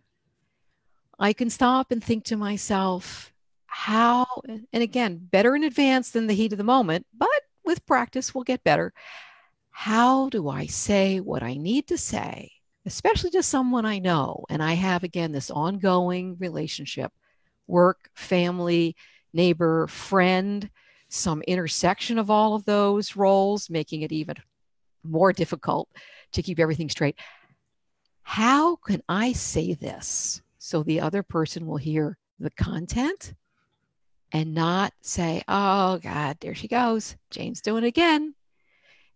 I 1.17 1.33
can 1.33 1.49
stop 1.49 1.91
and 1.91 2.03
think 2.03 2.25
to 2.25 2.35
myself, 2.35 3.31
how, 3.67 4.25
and 4.47 4.83
again, 4.83 5.17
better 5.31 5.55
in 5.55 5.63
advance 5.63 6.11
than 6.11 6.27
the 6.27 6.33
heat 6.33 6.51
of 6.51 6.57
the 6.57 6.63
moment, 6.63 7.05
but 7.17 7.29
with 7.63 7.85
practice, 7.85 8.35
we'll 8.35 8.43
get 8.43 8.63
better. 8.63 8.93
How 9.71 10.29
do 10.29 10.49
I 10.49 10.65
say 10.65 11.19
what 11.19 11.41
I 11.41 11.55
need 11.55 11.87
to 11.87 11.97
say, 11.97 12.51
especially 12.85 13.29
to 13.31 13.43
someone 13.43 13.85
I 13.85 13.99
know? 13.99 14.45
And 14.49 14.61
I 14.61 14.73
have, 14.73 15.03
again, 15.03 15.31
this 15.31 15.51
ongoing 15.51 16.37
relationship 16.39 17.11
work, 17.67 18.09
family, 18.13 18.95
neighbor, 19.33 19.87
friend, 19.87 20.69
some 21.09 21.41
intersection 21.43 22.17
of 22.17 22.29
all 22.29 22.55
of 22.55 22.65
those 22.65 23.15
roles, 23.15 23.69
making 23.69 24.01
it 24.01 24.11
even 24.11 24.35
more 25.03 25.31
difficult 25.33 25.89
to 26.33 26.41
keep 26.41 26.59
everything 26.59 26.89
straight. 26.89 27.17
How 28.23 28.77
can 28.77 29.01
I 29.07 29.33
say 29.33 29.73
this 29.73 30.41
so 30.57 30.81
the 30.81 31.01
other 31.01 31.23
person 31.23 31.67
will 31.67 31.77
hear 31.77 32.17
the 32.39 32.51
content 32.51 33.33
and 34.31 34.55
not 34.55 34.93
say, 35.01 35.43
oh 35.47 35.99
God, 35.99 36.37
there 36.39 36.55
she 36.55 36.67
goes. 36.67 37.15
Jane's 37.29 37.61
doing 37.61 37.83
it 37.83 37.87
again. 37.87 38.33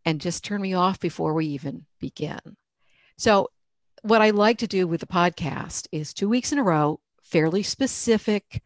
And 0.06 0.22
just 0.22 0.44
turn 0.44 0.62
me 0.62 0.74
off 0.74 1.00
before 1.00 1.34
we 1.34 1.48
even 1.48 1.86
begin. 2.00 2.40
So, 3.18 3.50
what 4.02 4.22
I 4.22 4.30
like 4.30 4.60
to 4.60 4.68
do 4.68 4.88
with 4.88 5.00
the 5.00 5.08
podcast 5.08 5.88
is 5.92 6.14
two 6.14 6.30
weeks 6.30 6.52
in 6.52 6.60
a 6.60 6.64
row, 6.64 7.00
fairly 7.22 7.64
specific 7.64 8.62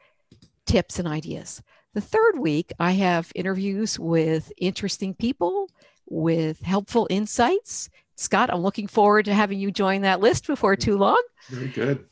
tips 0.65 1.00
and 1.00 1.07
ideas. 1.07 1.61
The 1.93 2.01
third 2.01 2.39
week, 2.39 2.71
I 2.79 2.91
have 2.91 3.31
interviews 3.35 4.00
with 4.00 4.51
interesting 4.57 5.13
people 5.13 5.69
with 6.09 6.61
helpful 6.61 7.07
insights. 7.09 7.89
Scott, 8.15 8.50
I'm 8.51 8.61
looking 8.61 8.88
forward 8.88 9.25
to 9.25 9.33
having 9.33 9.59
you 9.59 9.71
join 9.71 10.01
that 10.01 10.19
list 10.19 10.47
before 10.47 10.75
too 10.75 10.97
long. 10.97 11.21
Very 11.50 11.67
good. 11.67 12.05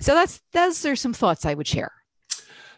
So 0.00 0.14
that's 0.14 0.40
those 0.52 0.84
are 0.86 0.96
some 0.96 1.12
thoughts 1.12 1.46
I 1.46 1.54
would 1.54 1.66
share. 1.66 1.92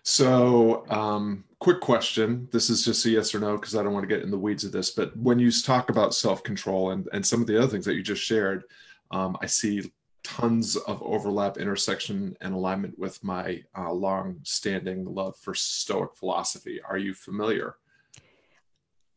So, 0.02 0.84
um, 0.88 1.44
quick 1.58 1.80
question. 1.80 2.48
This 2.52 2.70
is 2.70 2.84
just 2.84 3.04
a 3.06 3.10
yes 3.10 3.34
or 3.34 3.40
no 3.40 3.56
because 3.56 3.74
I 3.74 3.82
don't 3.82 3.92
want 3.92 4.08
to 4.08 4.14
get 4.14 4.22
in 4.22 4.30
the 4.30 4.38
weeds 4.38 4.64
of 4.64 4.72
this. 4.72 4.90
But 4.90 5.16
when 5.16 5.38
you 5.38 5.50
talk 5.50 5.90
about 5.90 6.14
self 6.14 6.42
control 6.42 6.90
and, 6.90 7.08
and 7.12 7.26
some 7.26 7.40
of 7.40 7.46
the 7.46 7.58
other 7.58 7.66
things 7.66 7.84
that 7.86 7.94
you 7.94 8.02
just 8.02 8.22
shared, 8.22 8.64
um, 9.10 9.36
I 9.40 9.46
see 9.46 9.90
tons 10.26 10.74
of 10.76 11.00
overlap, 11.02 11.56
intersection, 11.56 12.36
and 12.40 12.52
alignment 12.52 12.98
with 12.98 13.22
my 13.22 13.62
uh, 13.78 13.92
long 13.92 14.40
standing 14.42 15.04
love 15.04 15.36
for 15.36 15.54
Stoic 15.54 16.16
philosophy. 16.16 16.80
Are 16.88 16.98
you 16.98 17.14
familiar? 17.14 17.76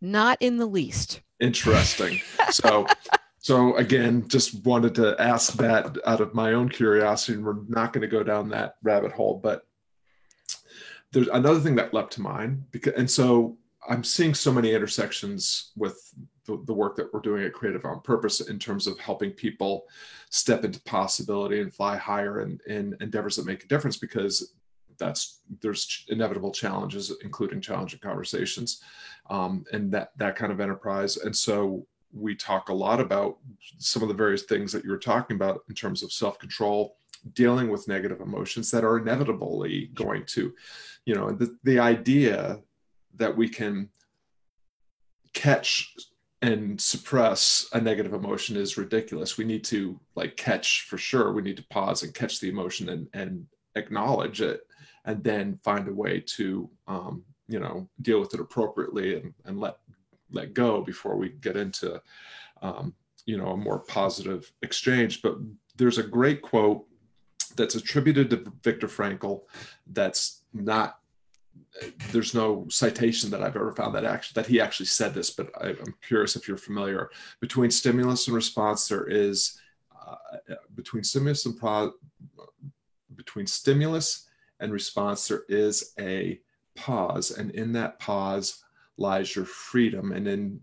Not 0.02 0.38
in 0.40 0.58
the 0.58 0.68
least. 0.68 1.22
Interesting. 1.40 2.22
so, 2.52 2.86
so 3.40 3.76
again, 3.78 4.28
just 4.28 4.64
wanted 4.66 4.94
to 4.96 5.16
ask 5.20 5.54
that 5.54 5.98
out 6.06 6.22
of 6.22 6.36
my 6.36 6.54
own 6.54 6.70
curiosity, 6.70 7.34
and 7.34 7.46
we're 7.46 7.64
not 7.68 7.92
going 7.92 8.02
to 8.02 8.08
go 8.08 8.24
down 8.24 8.50
that 8.50 8.76
rabbit 8.84 9.12
hole. 9.12 9.40
But 9.42 9.66
there's 11.12 11.28
another 11.30 11.60
thing 11.60 11.76
that 11.76 11.94
leapt 11.94 12.14
to 12.14 12.22
mind 12.22 12.66
because, 12.72 12.94
and 12.94 13.10
so 13.10 13.58
I'm 13.90 14.04
seeing 14.04 14.36
so 14.36 14.54
many 14.54 14.74
intersections 14.74 15.72
with 15.76 16.14
the, 16.50 16.64
the 16.66 16.74
work 16.74 16.96
that 16.96 17.14
we're 17.14 17.20
doing 17.20 17.44
at 17.44 17.54
Creative 17.54 17.86
on 17.86 18.02
Purpose 18.02 18.42
in 18.42 18.58
terms 18.58 18.88
of 18.88 19.00
helping 19.00 19.32
people 19.32 19.86
step 20.30 20.66
into 20.66 20.82
possibility 20.82 21.62
and 21.62 21.74
fly 21.74 21.96
higher 21.96 22.42
in, 22.42 22.60
in 22.68 22.96
endeavors 23.02 23.36
that 23.36 23.46
make 23.46 23.64
a 23.64 23.68
difference 23.68 23.98
because 23.98 24.54
that's 24.98 25.42
there's 25.62 26.06
inevitable 26.10 26.52
challenges 26.52 27.14
including 27.24 27.62
challenging 27.62 28.00
conversations 28.02 28.84
um, 29.30 29.64
and 29.72 29.92
that 29.92 30.12
that 30.18 30.36
kind 30.36 30.52
of 30.52 30.60
enterprise. 30.60 31.18
And 31.18 31.36
so 31.36 31.86
we 32.12 32.36
talk 32.36 32.70
a 32.70 32.74
lot 32.74 33.00
about 33.00 33.38
some 33.78 34.02
of 34.02 34.08
the 34.08 34.16
various 34.16 34.44
things 34.44 34.72
that 34.72 34.84
you 34.84 34.90
were 34.90 34.98
talking 34.98 35.36
about 35.36 35.64
in 35.70 35.76
terms 35.76 36.02
of 36.02 36.12
self-control 36.12 36.98
dealing 37.34 37.70
with 37.70 37.88
negative 37.88 38.22
emotions 38.22 38.72
that 38.72 38.84
are 38.84 38.98
inevitably 38.98 39.92
going 39.94 40.26
to 40.26 40.54
you 41.06 41.14
know 41.16 41.32
the, 41.32 41.56
the 41.64 41.80
idea 41.80 42.60
that 43.16 43.36
we 43.36 43.48
can 43.48 43.90
catch 45.34 45.96
and 46.42 46.80
suppress 46.80 47.68
a 47.74 47.82
negative 47.82 48.14
emotion 48.14 48.56
is 48.56 48.78
ridiculous. 48.78 49.38
We 49.38 49.46
need 49.46 49.64
to 49.66 50.00
like 50.16 50.38
catch 50.38 50.84
for 50.84 50.98
sure 50.98 51.34
we 51.34 51.42
need 51.42 51.58
to 51.58 51.68
pause 51.68 52.04
and 52.04 52.14
catch 52.14 52.40
the 52.40 52.50
emotion 52.50 52.90
and, 52.90 53.08
and 53.14 53.46
acknowledge 53.76 54.42
it 54.42 54.62
and 55.06 55.24
then 55.24 55.60
find 55.64 55.88
a 55.88 55.94
way 55.94 56.22
to 56.22 56.70
um, 56.88 57.24
you 57.48 57.60
know 57.60 57.90
deal 58.02 58.20
with 58.20 58.34
it 58.34 58.40
appropriately 58.40 59.18
and, 59.18 59.34
and 59.46 59.60
let 59.60 59.78
let 60.32 60.54
go 60.54 60.82
before 60.82 61.18
we 61.18 61.30
get 61.30 61.58
into 61.58 62.02
um, 62.62 62.94
you 63.26 63.38
know 63.38 63.48
a 63.48 63.58
more 63.58 63.80
positive 63.80 64.52
exchange. 64.62 65.22
But 65.22 65.38
there's 65.76 65.98
a 65.98 66.04
great 66.04 66.42
quote 66.42 66.86
that's 67.56 67.76
attributed 67.76 68.30
to 68.30 68.54
Viktor 68.64 68.88
Frankl 68.88 69.42
that's 69.88 70.44
not 70.54 70.99
there's 72.12 72.34
no 72.34 72.66
citation 72.70 73.30
that 73.30 73.42
I've 73.42 73.56
ever 73.56 73.72
found 73.72 73.96
that 73.96 74.06
actually 74.06 74.42
that 74.42 74.50
he 74.50 74.60
actually 74.60 74.88
said 74.88 75.14
this, 75.14 75.30
but 75.32 75.50
I, 75.62 75.70
am 75.70 75.96
curious 76.02 76.36
if 76.36 76.48
you're 76.48 76.58
familiar. 76.58 77.10
Between 77.40 77.72
stimulus 77.72 78.28
and 78.28 78.36
response, 78.36 78.88
there 78.88 79.06
is 79.06 79.60
uh, 80.08 80.16
between 80.76 81.04
stimulus 81.04 81.46
and 81.46 81.58
pro, 81.58 81.94
between 83.16 83.48
stimulus 83.48 84.28
and 84.60 84.72
response, 84.72 85.28
there 85.28 85.44
is 85.48 85.94
a 86.00 86.40
pause, 86.76 87.32
and 87.32 87.52
in 87.52 87.72
that 87.74 88.00
pause 88.00 88.64
lies 88.98 89.36
your 89.36 89.46
freedom, 89.46 90.12
and 90.12 90.28
in 90.28 90.60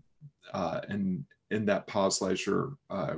uh, 0.53 0.81
and 0.89 1.25
in 1.51 1.65
that 1.65 1.87
pause 1.87 2.21
lies 2.21 2.45
your 2.45 2.77
uh, 2.89 3.15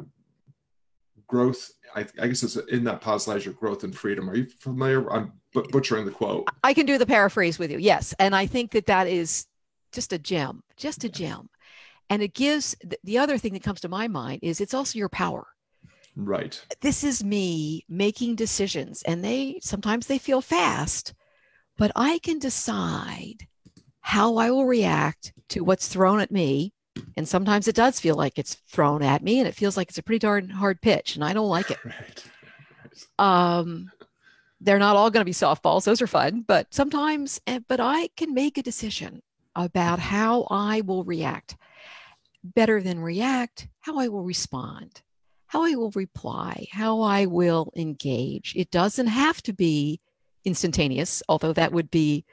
growth. 1.29 1.71
I, 1.95 2.05
I, 2.21 2.27
guess 2.27 2.43
it's 2.43 2.55
in 2.55 2.83
that 2.83 3.01
pause 3.01 3.27
lies 3.27 3.45
your 3.45 3.53
growth 3.53 3.83
and 3.83 3.95
freedom. 3.95 4.29
Are 4.29 4.35
you 4.35 4.47
familiar? 4.59 5.09
I'm 5.11 5.31
butchering 5.53 6.05
the 6.05 6.11
quote. 6.11 6.47
I 6.63 6.73
can 6.73 6.85
do 6.85 6.97
the 6.97 7.05
paraphrase 7.05 7.57
with 7.57 7.71
you. 7.71 7.77
Yes, 7.77 8.13
and 8.19 8.35
I 8.35 8.45
think 8.45 8.71
that 8.71 8.87
that 8.87 9.07
is 9.07 9.45
just 9.91 10.11
a 10.11 10.19
gem, 10.19 10.63
just 10.75 11.03
a 11.03 11.09
gem, 11.09 11.49
and 12.09 12.21
it 12.21 12.33
gives 12.33 12.75
the 13.03 13.17
other 13.17 13.37
thing 13.37 13.53
that 13.53 13.63
comes 13.63 13.81
to 13.81 13.89
my 13.89 14.07
mind 14.07 14.39
is 14.43 14.59
it's 14.59 14.73
also 14.73 14.99
your 14.99 15.09
power. 15.09 15.47
Right. 16.15 16.61
This 16.81 17.03
is 17.03 17.23
me 17.23 17.85
making 17.87 18.35
decisions, 18.35 19.01
and 19.03 19.23
they 19.23 19.59
sometimes 19.61 20.07
they 20.07 20.17
feel 20.17 20.41
fast, 20.41 21.13
but 21.77 21.91
I 21.95 22.19
can 22.19 22.39
decide 22.39 23.47
how 24.01 24.37
I 24.37 24.51
will 24.51 24.65
react 24.65 25.33
to 25.49 25.61
what's 25.61 25.87
thrown 25.87 26.19
at 26.19 26.31
me. 26.31 26.73
And 27.19 27.27
sometimes 27.27 27.67
it 27.67 27.75
does 27.75 27.99
feel 27.99 28.15
like 28.15 28.39
it's 28.39 28.53
thrown 28.69 29.03
at 29.03 29.21
me, 29.21 29.39
and 29.39 29.47
it 29.47 29.53
feels 29.53 29.75
like 29.75 29.89
it's 29.89 29.97
a 29.97 30.03
pretty 30.03 30.19
darn 30.19 30.49
hard 30.49 30.81
pitch, 30.81 31.15
and 31.15 31.23
I 31.25 31.33
don't 31.33 31.49
like 31.49 31.69
it. 31.69 31.77
Right. 31.85 32.25
Um, 33.19 33.91
they're 34.61 34.79
not 34.79 34.95
all 34.95 35.11
going 35.11 35.19
to 35.19 35.25
be 35.25 35.33
softballs; 35.33 35.83
those 35.83 36.01
are 36.01 36.07
fun. 36.07 36.45
But 36.47 36.73
sometimes, 36.73 37.41
eh, 37.45 37.59
but 37.67 37.81
I 37.81 38.07
can 38.15 38.33
make 38.33 38.57
a 38.57 38.63
decision 38.63 39.21
about 39.53 39.99
how 39.99 40.47
I 40.49 40.79
will 40.79 41.03
react. 41.03 41.57
Better 42.41 42.81
than 42.81 43.01
react, 43.01 43.67
how 43.81 43.99
I 43.99 44.07
will 44.07 44.23
respond, 44.23 45.01
how 45.47 45.65
I 45.65 45.75
will 45.75 45.91
reply, 45.91 46.67
how 46.71 47.01
I 47.01 47.25
will 47.25 47.73
engage. 47.75 48.53
It 48.55 48.71
doesn't 48.71 49.07
have 49.07 49.41
to 49.41 49.51
be 49.51 49.99
instantaneous, 50.45 51.21
although 51.27 51.53
that 51.53 51.73
would 51.73 51.91
be 51.91 52.23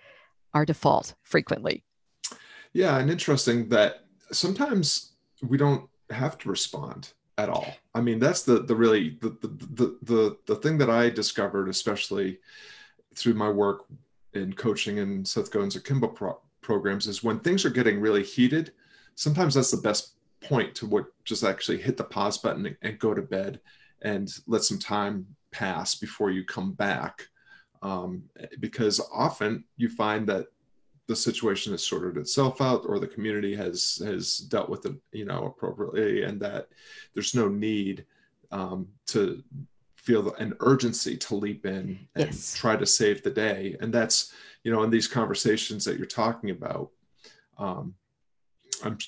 our 0.55 0.65
default 0.65 1.15
frequently. 1.25 1.83
Yeah, 2.73 2.99
and 2.99 3.11
interesting 3.11 3.69
that 3.71 4.06
sometimes 4.33 5.13
we 5.43 5.57
don't 5.57 5.89
have 6.11 6.39
to 6.39 6.49
respond 6.49 7.13
at 7.39 7.49
all. 7.49 7.67
I 7.95 8.01
mean, 8.01 8.19
that's 8.19 8.43
the 8.43 8.61
the 8.63 8.75
really 8.75 9.19
the 9.21 9.31
the 9.41 9.49
the 9.49 9.99
the, 10.03 10.37
the 10.47 10.57
thing 10.57 10.79
that 10.79 10.91
I 10.91 11.11
discovered, 11.11 11.69
especially 11.69 12.39
through 13.15 13.35
my 13.35 13.51
work 13.51 13.87
in 14.35 14.53
coaching 14.53 14.99
and 14.99 15.27
Seth 15.27 15.51
Godin's 15.51 15.77
Akimbo 15.77 16.09
pro- 16.09 16.41
programs, 16.61 17.07
is 17.07 17.23
when 17.23 17.41
things 17.41 17.65
are 17.65 17.71
getting 17.71 18.01
really 18.01 18.23
heated. 18.23 18.73
sometimes 19.15 19.55
that's 19.55 19.71
the 19.71 19.79
best 19.79 20.17
point 20.43 20.75
to 20.75 20.87
what 20.87 21.07
just 21.25 21.43
actually 21.43 21.79
hit 21.79 21.97
the 21.97 22.05
pause 22.05 22.39
button 22.39 22.67
and, 22.67 22.77
and 22.83 22.99
go 22.99 23.15
to 23.15 23.23
bed 23.23 23.61
and 24.03 24.31
let 24.47 24.63
some 24.63 24.79
time 24.79 25.27
pass 25.51 25.95
before 25.95 26.31
you 26.31 26.45
come 26.45 26.73
back 26.73 27.27
um, 27.83 28.23
because 28.61 29.01
often 29.13 29.65
you 29.77 29.89
find 29.89 30.27
that 30.27 30.47
the 31.09 31.17
situation 31.17 31.73
has 31.73 31.87
sorted 31.87 32.17
itself 32.17 32.61
out 32.61 32.85
or 32.87 32.99
the 32.99 33.07
community 33.07 33.55
has 33.55 34.03
has 34.05 34.39
dealt 34.39 34.69
with 34.69 34.87
it 34.87 34.95
you 35.13 35.25
know 35.25 35.47
appropriately 35.47 36.23
and 36.23 36.41
that 36.41 36.69
there's 37.15 37.35
no 37.35 37.49
need 37.49 38.05
um, 38.51 38.87
to 39.07 39.43
feel 39.97 40.33
an 40.35 40.55
urgency 40.61 41.17
to 41.17 41.35
leap 41.35 41.67
in 41.67 41.99
and 42.15 42.27
yes. 42.27 42.55
try 42.55 42.77
to 42.77 42.87
save 42.87 43.23
the 43.23 43.31
day 43.31 43.77
and 43.81 43.93
that's 43.93 44.33
you 44.63 44.73
know 44.73 44.83
in 44.83 44.91
these 44.91 45.09
conversations 45.09 45.85
that 45.85 45.97
you're 45.97 46.07
talking 46.07 46.51
about 46.51 46.91
um, 47.59 47.95
I'm, 48.85 48.99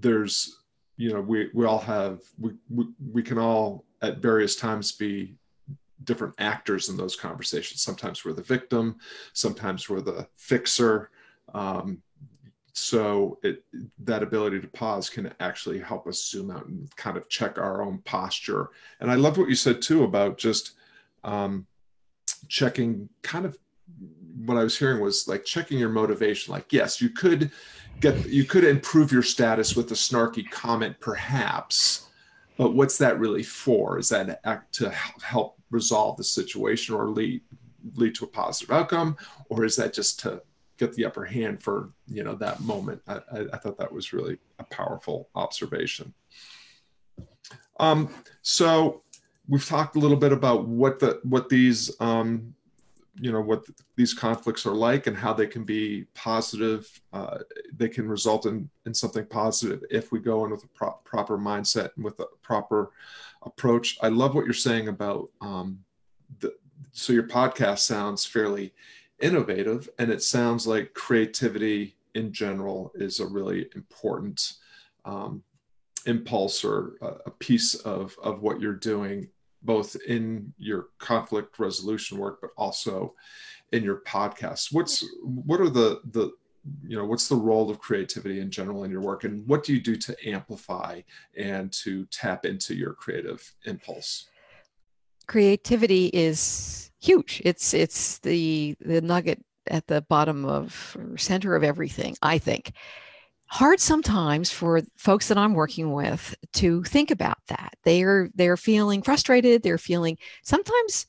there's 0.00 0.58
you 0.96 1.12
know 1.12 1.20
we 1.20 1.50
we 1.52 1.64
all 1.64 1.80
have 1.80 2.20
we, 2.38 2.52
we 2.70 2.86
we 3.12 3.22
can 3.22 3.38
all 3.38 3.84
at 4.02 4.18
various 4.18 4.56
times 4.56 4.92
be 4.92 5.34
different 6.04 6.34
actors 6.38 6.88
in 6.88 6.96
those 6.96 7.16
conversations 7.16 7.82
sometimes 7.82 8.24
we're 8.24 8.32
the 8.32 8.42
victim 8.42 8.96
sometimes 9.32 9.88
we're 9.88 10.00
the 10.00 10.26
fixer 10.36 11.10
um, 11.54 12.02
so 12.72 13.38
it, 13.42 13.64
that 14.00 14.22
ability 14.22 14.60
to 14.60 14.68
pause 14.68 15.08
can 15.08 15.32
actually 15.40 15.78
help 15.78 16.06
us 16.06 16.26
zoom 16.26 16.50
out 16.50 16.66
and 16.66 16.94
kind 16.96 17.16
of 17.16 17.28
check 17.28 17.58
our 17.58 17.80
own 17.80 17.98
posture. 18.04 18.68
And 19.00 19.10
I 19.10 19.14
love 19.14 19.38
what 19.38 19.48
you 19.48 19.54
said 19.54 19.80
too 19.80 20.04
about 20.04 20.36
just 20.36 20.72
um, 21.24 21.66
checking 22.48 23.08
kind 23.22 23.46
of 23.46 23.56
what 24.44 24.58
I 24.58 24.62
was 24.62 24.78
hearing 24.78 25.00
was 25.00 25.26
like 25.26 25.44
checking 25.44 25.78
your 25.78 25.88
motivation. 25.88 26.52
Like, 26.52 26.72
yes, 26.72 27.00
you 27.00 27.08
could 27.08 27.50
get, 28.00 28.26
you 28.28 28.44
could 28.44 28.64
improve 28.64 29.10
your 29.10 29.22
status 29.22 29.74
with 29.74 29.90
a 29.92 29.94
snarky 29.94 30.48
comment, 30.50 30.96
perhaps, 31.00 32.08
but 32.58 32.74
what's 32.74 32.98
that 32.98 33.18
really 33.18 33.42
for? 33.42 33.98
Is 33.98 34.10
that 34.10 34.40
act 34.44 34.74
to 34.74 34.90
help 34.90 35.56
resolve 35.70 36.16
the 36.16 36.24
situation 36.24 36.94
or 36.94 37.08
lead 37.08 37.40
lead 37.94 38.14
to 38.16 38.24
a 38.24 38.28
positive 38.28 38.74
outcome, 38.74 39.16
or 39.48 39.64
is 39.64 39.76
that 39.76 39.94
just 39.94 40.18
to 40.20 40.42
get 40.78 40.92
the 40.94 41.04
upper 41.04 41.24
hand 41.24 41.62
for 41.62 41.90
you 42.06 42.24
know 42.24 42.34
that 42.34 42.60
moment. 42.60 43.00
I, 43.06 43.14
I, 43.32 43.46
I 43.52 43.56
thought 43.58 43.78
that 43.78 43.92
was 43.92 44.12
really 44.12 44.38
a 44.58 44.64
powerful 44.64 45.28
observation. 45.34 46.12
Um, 47.78 48.08
so 48.42 49.02
we've 49.48 49.66
talked 49.66 49.96
a 49.96 49.98
little 49.98 50.16
bit 50.16 50.32
about 50.32 50.66
what 50.66 50.98
the 50.98 51.20
what 51.22 51.48
these 51.48 51.90
um, 52.00 52.54
you 53.18 53.32
know 53.32 53.40
what 53.40 53.64
these 53.96 54.12
conflicts 54.12 54.66
are 54.66 54.74
like 54.74 55.06
and 55.06 55.16
how 55.16 55.32
they 55.32 55.46
can 55.46 55.64
be 55.64 56.04
positive 56.14 56.88
uh, 57.12 57.38
they 57.76 57.88
can 57.88 58.08
result 58.08 58.46
in 58.46 58.68
in 58.84 58.92
something 58.92 59.24
positive 59.26 59.82
if 59.90 60.12
we 60.12 60.18
go 60.18 60.44
in 60.44 60.50
with 60.50 60.64
a 60.64 60.68
pro- 60.68 60.98
proper 61.04 61.38
mindset 61.38 61.90
and 61.96 62.04
with 62.04 62.18
a 62.20 62.26
proper 62.42 62.90
approach 63.42 63.96
i 64.02 64.08
love 64.08 64.34
what 64.34 64.44
you're 64.44 64.54
saying 64.54 64.88
about 64.88 65.30
um, 65.40 65.78
the, 66.40 66.54
so 66.92 67.12
your 67.12 67.22
podcast 67.22 67.80
sounds 67.80 68.26
fairly 68.26 68.72
innovative 69.20 69.88
and 69.98 70.10
it 70.10 70.22
sounds 70.22 70.66
like 70.66 70.94
creativity 70.94 71.96
in 72.14 72.32
general 72.32 72.92
is 72.94 73.20
a 73.20 73.26
really 73.26 73.68
important 73.74 74.54
um, 75.04 75.42
impulse 76.06 76.64
or 76.64 76.94
a, 77.00 77.30
piece 77.30 77.74
of, 77.74 78.16
of 78.22 78.42
what 78.42 78.60
you're 78.60 78.74
doing 78.74 79.28
both 79.62 79.96
in 80.06 80.52
your 80.58 80.88
conflict 80.98 81.58
resolution 81.58 82.18
work 82.18 82.40
but 82.40 82.50
also 82.56 83.14
in 83.72 83.82
your 83.82 84.00
podcast. 84.06 84.72
What's 84.72 85.04
what 85.22 85.60
are 85.60 85.68
the 85.68 86.00
the 86.12 86.32
you 86.86 86.96
know 86.96 87.04
what's 87.04 87.28
the 87.28 87.36
role 87.36 87.70
of 87.70 87.78
creativity 87.78 88.40
in 88.40 88.50
general 88.50 88.84
in 88.84 88.90
your 88.90 89.00
work 89.00 89.24
and 89.24 89.46
what 89.46 89.64
do 89.64 89.72
you 89.72 89.80
do 89.80 89.96
to 89.96 90.28
amplify 90.28 91.00
and 91.36 91.72
to 91.72 92.06
tap 92.06 92.44
into 92.44 92.74
your 92.74 92.92
creative 92.92 93.54
impulse 93.66 94.26
creativity 95.26 96.06
is 96.06 96.90
huge. 97.00 97.42
It's 97.44 97.74
it's 97.74 98.18
the 98.18 98.76
the 98.80 99.00
nugget 99.00 99.42
at 99.68 99.86
the 99.86 100.02
bottom 100.02 100.44
of 100.44 100.96
center 101.16 101.56
of 101.56 101.64
everything. 101.64 102.16
I 102.22 102.38
think 102.38 102.72
hard 103.48 103.80
sometimes 103.80 104.50
for 104.50 104.82
folks 104.96 105.28
that 105.28 105.38
I'm 105.38 105.54
working 105.54 105.92
with 105.92 106.34
to 106.54 106.82
think 106.84 107.10
about 107.10 107.38
that. 107.48 107.74
They're 107.84 108.30
they're 108.34 108.56
feeling 108.56 109.02
frustrated. 109.02 109.62
They're 109.62 109.78
feeling 109.78 110.18
sometimes 110.42 111.06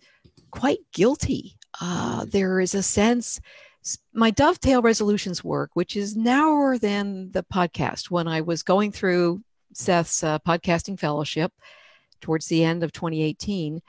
quite 0.52 0.80
guilty. 0.94 1.58
Uh, 1.82 2.26
there 2.26 2.60
is 2.60 2.76
a 2.76 2.84
sense. 2.84 3.40
My 4.14 4.32
dovetail 4.32 4.82
resolutions 4.82 5.44
work, 5.44 5.72
which 5.74 5.96
is 5.96 6.16
narrower 6.16 6.78
than 6.78 7.32
the 7.32 7.44
podcast. 7.44 8.12
When 8.12 8.28
I 8.28 8.42
was 8.42 8.64
going 8.64 8.92
through 8.92 9.42
Seth's 9.74 10.24
uh, 10.24 10.40
podcasting 10.40 11.00
fellowship 11.00 11.54
towards 12.20 12.48
the 12.48 12.64
end 12.64 12.84
of 12.84 12.92
2018, 12.92 13.82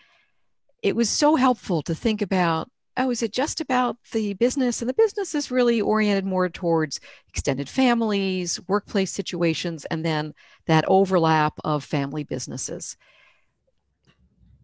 it 0.82 0.96
was 0.96 1.10
so 1.10 1.36
helpful 1.36 1.82
to 1.82 1.94
think 1.94 2.22
about 2.22 2.70
oh, 2.98 3.10
is 3.10 3.22
it 3.22 3.32
just 3.32 3.60
about 3.60 3.96
the 4.12 4.34
business? 4.34 4.82
And 4.82 4.88
the 4.88 4.94
business 4.94 5.34
is 5.34 5.52
really 5.52 5.80
oriented 5.80 6.26
more 6.26 6.48
towards 6.48 7.00
extended 7.28 7.68
families, 7.68 8.60
workplace 8.66 9.12
situations, 9.12 9.84
and 9.84 10.04
then 10.04 10.34
that 10.66 10.84
overlap 10.88 11.54
of 11.64 11.84
family 11.84 12.24
businesses. 12.24 12.96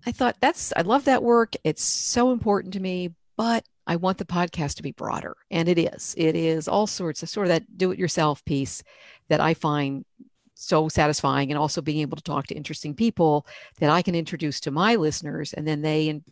I 0.05 0.11
thought 0.11 0.37
that's, 0.41 0.73
I 0.77 0.83
love 0.83 1.05
that 1.05 1.23
work. 1.23 1.55
It's 1.63 1.85
so 1.85 2.33
important 2.33 2.75
to 2.75 2.81
me, 2.81 3.15
but 3.37 3.65
I 3.87 3.97
want 3.97 4.19
the 4.19 4.25
podcast 4.25 4.75
to 4.77 4.83
be 4.83 4.93
broader. 4.93 5.37
And 5.51 5.69
it 5.69 5.79
is. 5.79 6.15
It 6.19 6.35
is 6.35 6.67
all 6.67 6.89
sorts 6.89 7.23
of 7.23 7.29
sort 7.29 7.47
of 7.47 7.51
that 7.51 7.79
do 7.79 7.93
it 7.93 7.99
yourself 7.99 8.45
piece 8.45 8.83
that 9.29 9.41
I 9.41 9.55
find 9.55 10.05
so 10.55 10.89
satisfying 10.89 11.51
and 11.51 11.59
also 11.59 11.83
being 11.83 12.01
able 12.01 12.17
to 12.17 12.23
talk 12.23 12.47
to 12.47 12.55
interesting 12.55 12.95
people 12.95 13.47
that 13.81 13.91
I 13.91 14.03
can 14.03 14.15
introduce 14.15 14.61
to 14.61 14.71
my 14.71 14.95
listeners 14.95 15.53
and 15.53 15.67
then 15.67 15.83
they 15.83 16.09
in, 16.09 16.25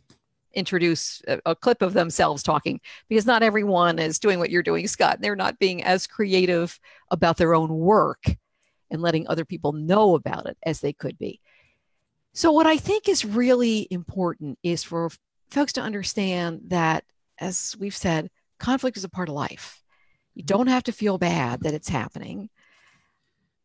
introduce 0.54 1.22
a, 1.26 1.40
a, 1.46 1.56
clip 1.56 1.82
of 1.82 1.92
themselves 1.92 2.42
talking. 2.42 2.80
Because 3.08 3.26
not 3.26 3.42
everyone 3.42 3.98
is 3.98 4.18
doing 4.18 4.38
what 4.38 4.50
you're 4.50 4.62
doing 4.62 4.87
Scott. 4.87 5.18
They're 5.20 5.37
not 5.37 5.58
being 5.58 5.82
as 5.82 6.06
creative 6.06 6.78
about 7.11 7.37
their 7.37 7.54
own 7.54 7.70
work 7.70 8.24
and 8.90 9.02
letting 9.02 9.26
other 9.26 9.44
people 9.44 9.72
know 9.72 10.14
about 10.14 10.46
it 10.46 10.56
as 10.64 10.80
they 10.80 10.92
could 10.92 11.18
be. 11.18 11.40
So 12.35 12.52
what 12.52 12.66
I 12.66 12.76
think 12.76 13.08
is 13.08 13.24
really 13.24 13.88
important 13.90 14.58
is 14.62 14.82
for 14.82 15.11
folks 15.50 15.72
to 15.74 15.82
understand 15.82 16.62
that 16.68 17.04
as 17.38 17.76
we've 17.78 17.96
said 17.96 18.30
conflict 18.58 18.96
is 18.96 19.04
a 19.04 19.08
part 19.08 19.28
of 19.28 19.35
life. 19.35 19.82
You 20.35 20.42
don't 20.42 20.68
have 20.68 20.85
to 20.85 20.92
feel 20.92 21.18
bad 21.18 21.62
that 21.62 21.74
it's 21.74 21.88
happening 21.88 22.48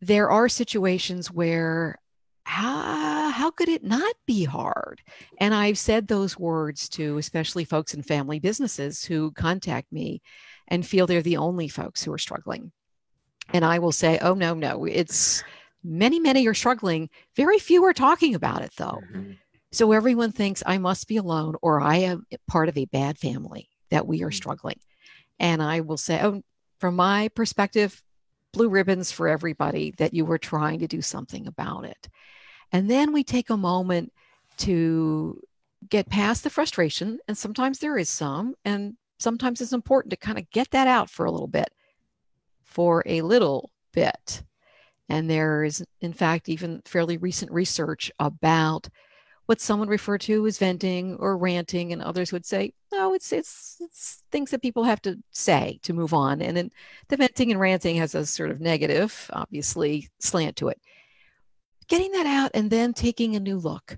there 0.01 0.29
are 0.29 0.49
situations 0.49 1.31
where 1.31 1.99
how, 2.43 3.29
how 3.29 3.51
could 3.51 3.67
it 3.67 3.83
not 3.83 4.15
be 4.25 4.45
hard? 4.45 5.01
And 5.37 5.53
I've 5.53 5.77
said 5.77 6.07
those 6.07 6.39
words 6.39 6.87
to 6.89 7.17
especially 7.17 7.65
folks 7.65 7.93
in 7.93 8.01
family 8.03 8.39
businesses 8.39 9.03
who 9.03 9.31
contact 9.31 9.91
me 9.91 10.21
and 10.69 10.85
feel 10.85 11.07
they're 11.07 11.21
the 11.21 11.37
only 11.37 11.67
folks 11.67 12.03
who 12.03 12.13
are 12.13 12.17
struggling. 12.17 12.71
And 13.53 13.65
I 13.65 13.79
will 13.79 13.91
say, 13.91 14.17
oh, 14.21 14.33
no, 14.33 14.53
no, 14.53 14.85
it's 14.85 15.43
many, 15.83 16.19
many 16.19 16.47
are 16.47 16.53
struggling. 16.53 17.09
Very 17.35 17.59
few 17.59 17.83
are 17.83 17.93
talking 17.93 18.33
about 18.33 18.61
it, 18.61 18.71
though. 18.77 19.01
Mm-hmm. 19.11 19.33
So 19.71 19.91
everyone 19.91 20.31
thinks 20.31 20.63
I 20.65 20.77
must 20.77 21.07
be 21.07 21.17
alone 21.17 21.55
or 21.61 21.81
I 21.81 21.97
am 21.97 22.25
part 22.47 22.69
of 22.69 22.77
a 22.77 22.85
bad 22.85 23.17
family 23.17 23.69
that 23.89 24.07
we 24.07 24.23
are 24.23 24.27
mm-hmm. 24.27 24.35
struggling. 24.35 24.79
And 25.39 25.61
I 25.61 25.81
will 25.81 25.97
say, 25.97 26.21
oh, 26.23 26.41
from 26.79 26.95
my 26.95 27.27
perspective, 27.29 28.01
blue 28.53 28.69
ribbons 28.69 29.11
for 29.11 29.27
everybody 29.27 29.91
that 29.97 30.13
you 30.13 30.25
were 30.25 30.37
trying 30.37 30.79
to 30.79 30.87
do 30.87 31.01
something 31.01 31.47
about 31.47 31.85
it. 31.85 32.09
And 32.71 32.89
then 32.89 33.13
we 33.13 33.23
take 33.23 33.49
a 33.49 33.57
moment 33.57 34.11
to 34.57 35.39
get 35.89 36.09
past 36.09 36.43
the 36.43 36.49
frustration. 36.49 37.19
And 37.27 37.37
sometimes 37.37 37.79
there 37.79 37.97
is 37.97 38.09
some, 38.09 38.55
and 38.65 38.95
sometimes 39.19 39.61
it's 39.61 39.73
important 39.73 40.11
to 40.11 40.17
kind 40.17 40.37
of 40.37 40.49
get 40.49 40.71
that 40.71 40.87
out 40.87 41.09
for 41.09 41.25
a 41.25 41.31
little 41.31 41.47
bit, 41.47 41.69
for 42.63 43.03
a 43.05 43.21
little 43.21 43.71
bit. 43.93 44.43
And 45.09 45.29
there 45.29 45.63
is, 45.63 45.83
in 46.01 46.13
fact, 46.13 46.49
even 46.49 46.81
fairly 46.85 47.17
recent 47.17 47.51
research 47.51 48.11
about 48.19 48.89
what 49.47 49.61
someone 49.61 49.87
referred 49.87 50.21
to 50.21 50.45
as 50.45 50.59
venting 50.59 51.15
or 51.15 51.37
ranting, 51.37 51.93
and 51.93 52.01
others 52.01 52.33
would 52.33 52.45
say, 52.45 52.73
no, 52.91 53.13
it's 53.13 53.31
it's 53.31 53.77
it's 53.79 54.23
things 54.29 54.51
that 54.51 54.61
people 54.61 54.83
have 54.83 55.01
to 55.01 55.17
say 55.31 55.79
to 55.83 55.93
move 55.93 56.13
on. 56.13 56.41
And 56.41 56.55
then 56.55 56.69
the 57.07 57.17
venting 57.17 57.51
and 57.51 57.59
ranting 57.59 57.95
has 57.95 58.13
a 58.13 58.25
sort 58.25 58.51
of 58.51 58.59
negative, 58.59 59.29
obviously, 59.33 60.09
slant 60.19 60.57
to 60.57 60.67
it. 60.67 60.79
Getting 61.87 62.11
that 62.11 62.25
out 62.25 62.51
and 62.53 62.69
then 62.69 62.93
taking 62.93 63.35
a 63.35 63.39
new 63.39 63.57
look. 63.57 63.97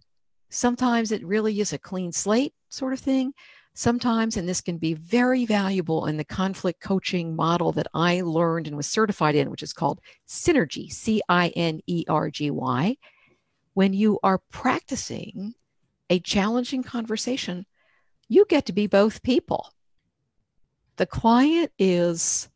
Sometimes 0.52 1.12
it 1.12 1.26
really 1.26 1.60
is 1.60 1.74
a 1.74 1.80
clean 1.80 2.12
slate 2.12 2.54
sort 2.70 2.94
of 2.94 3.00
thing. 3.00 3.34
Sometimes, 3.74 4.38
and 4.38 4.48
this 4.48 4.62
can 4.62 4.78
be 4.78 4.94
very 4.94 5.46
valuable 5.46 6.06
in 6.06 6.18
the 6.18 6.26
conflict 6.26 6.82
coaching 6.82 7.36
model 7.36 7.72
that 7.72 7.88
I 7.96 8.22
learned 8.22 8.68
and 8.68 8.78
was 8.78 8.88
certified 8.88 9.36
in, 9.36 9.50
which 9.50 9.64
is 9.64 9.74
called 9.74 10.02
Cinergy, 10.28 10.92
C 10.92 11.22
I 11.28 11.48
N 11.50 11.80
E 11.88 12.04
R 12.08 12.30
G 12.30 12.52
Y 12.52 12.98
when 13.80 13.94
you 13.94 14.20
are 14.24 14.42
practicing 14.52 15.56
a 16.10 16.20
challenging 16.20 16.84
conversation, 16.84 17.66
you 18.28 18.46
get 18.50 18.66
to 18.66 18.74
be 18.74 18.88
both 18.88 19.24
people. 19.24 19.72
The 20.98 21.06
client 21.06 21.72
is 21.80 22.50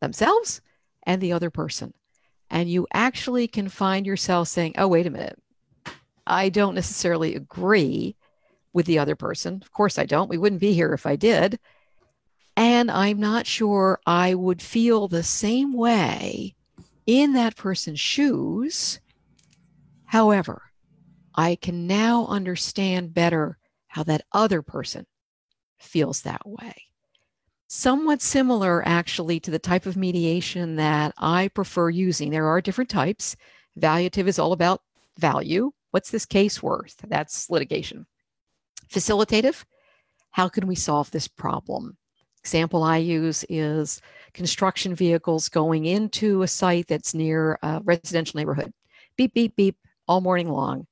themselves 0.00 0.60
and 1.04 1.22
the 1.22 1.32
other 1.32 1.48
person. 1.48 1.94
And 2.50 2.68
you 2.68 2.86
actually 2.92 3.48
can 3.48 3.70
find 3.70 4.04
yourself 4.04 4.46
saying, 4.46 4.74
oh, 4.76 4.88
wait 4.88 5.06
a 5.06 5.10
minute. 5.10 5.40
I 6.26 6.50
don't 6.50 6.74
necessarily 6.74 7.34
agree 7.34 8.14
with 8.74 8.84
the 8.84 8.98
other 8.98 9.16
person. 9.16 9.58
Of 9.62 9.72
course, 9.72 9.98
I 9.98 10.04
don't. 10.04 10.28
We 10.28 10.36
wouldn't 10.36 10.60
be 10.60 10.74
here 10.74 10.92
if 10.92 11.06
I 11.06 11.16
did. 11.16 11.58
And 12.58 12.90
I'm 12.90 13.18
not 13.18 13.46
sure 13.46 14.00
I 14.04 14.34
would 14.34 14.60
feel 14.60 15.08
the 15.08 15.22
same 15.22 15.72
way 15.72 16.54
in 17.06 17.32
that 17.32 17.56
person's 17.56 18.00
shoes. 18.00 19.00
However, 20.12 20.60
I 21.34 21.54
can 21.54 21.86
now 21.86 22.26
understand 22.26 23.14
better 23.14 23.56
how 23.86 24.02
that 24.02 24.26
other 24.30 24.60
person 24.60 25.06
feels 25.78 26.20
that 26.20 26.46
way. 26.46 26.74
Somewhat 27.66 28.20
similar, 28.20 28.86
actually, 28.86 29.40
to 29.40 29.50
the 29.50 29.58
type 29.58 29.86
of 29.86 29.96
mediation 29.96 30.76
that 30.76 31.14
I 31.16 31.48
prefer 31.48 31.88
using. 31.88 32.28
There 32.28 32.46
are 32.46 32.60
different 32.60 32.90
types. 32.90 33.36
Valuative 33.80 34.26
is 34.26 34.38
all 34.38 34.52
about 34.52 34.82
value. 35.16 35.72
What's 35.92 36.10
this 36.10 36.26
case 36.26 36.62
worth? 36.62 36.96
That's 37.08 37.48
litigation. 37.48 38.04
Facilitative, 38.92 39.64
how 40.32 40.46
can 40.46 40.66
we 40.66 40.74
solve 40.74 41.10
this 41.10 41.26
problem? 41.26 41.96
Example 42.40 42.82
I 42.82 42.98
use 42.98 43.46
is 43.48 44.02
construction 44.34 44.94
vehicles 44.94 45.48
going 45.48 45.86
into 45.86 46.42
a 46.42 46.48
site 46.48 46.88
that's 46.88 47.14
near 47.14 47.58
a 47.62 47.80
residential 47.82 48.36
neighborhood. 48.36 48.74
Beep, 49.16 49.32
beep, 49.32 49.56
beep, 49.56 49.78
all 50.08 50.20
morning 50.20 50.48
long. 50.48 50.86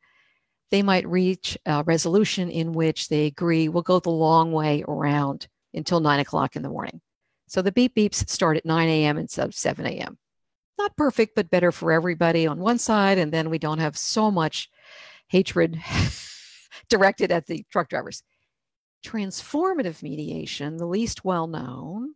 They 0.70 0.82
might 0.82 1.06
reach 1.08 1.58
a 1.66 1.82
resolution 1.82 2.50
in 2.50 2.72
which 2.72 3.08
they 3.08 3.26
agree 3.26 3.68
we'll 3.68 3.82
go 3.82 3.98
the 3.98 4.10
long 4.10 4.52
way 4.52 4.84
around 4.86 5.48
until 5.74 6.00
nine 6.00 6.20
o'clock 6.20 6.56
in 6.56 6.62
the 6.62 6.68
morning. 6.68 7.00
So 7.48 7.62
the 7.62 7.72
beep 7.72 7.96
beeps 7.96 8.28
start 8.28 8.56
at 8.56 8.64
9 8.64 8.88
a.m. 8.88 9.18
instead 9.18 9.48
of 9.48 9.54
7 9.54 9.84
a.m. 9.84 10.18
Not 10.78 10.96
perfect, 10.96 11.34
but 11.34 11.50
better 11.50 11.72
for 11.72 11.90
everybody 11.90 12.46
on 12.46 12.60
one 12.60 12.78
side. 12.78 13.18
And 13.18 13.32
then 13.32 13.50
we 13.50 13.58
don't 13.58 13.80
have 13.80 13.98
so 13.98 14.30
much 14.30 14.70
hatred 15.26 15.80
directed 16.88 17.32
at 17.32 17.46
the 17.46 17.64
truck 17.72 17.88
drivers. 17.88 18.22
Transformative 19.04 20.02
mediation, 20.02 20.76
the 20.76 20.86
least 20.86 21.24
well 21.24 21.48
known, 21.48 22.14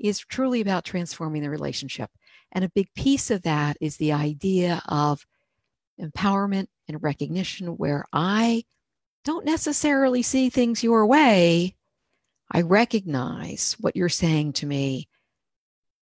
is 0.00 0.18
truly 0.18 0.60
about 0.60 0.84
transforming 0.84 1.42
the 1.42 1.50
relationship. 1.50 2.10
And 2.50 2.64
a 2.64 2.72
big 2.74 2.92
piece 2.94 3.30
of 3.30 3.42
that 3.42 3.76
is 3.80 3.96
the 3.96 4.12
idea 4.12 4.82
of 4.88 5.24
empowerment 6.00 6.68
and 6.88 7.02
recognition, 7.02 7.68
where 7.76 8.06
I 8.12 8.64
don't 9.24 9.44
necessarily 9.44 10.22
see 10.22 10.50
things 10.50 10.82
your 10.82 11.06
way, 11.06 11.76
I 12.50 12.62
recognize 12.62 13.76
what 13.80 13.96
you're 13.96 14.08
saying 14.08 14.54
to 14.54 14.66
me. 14.66 15.08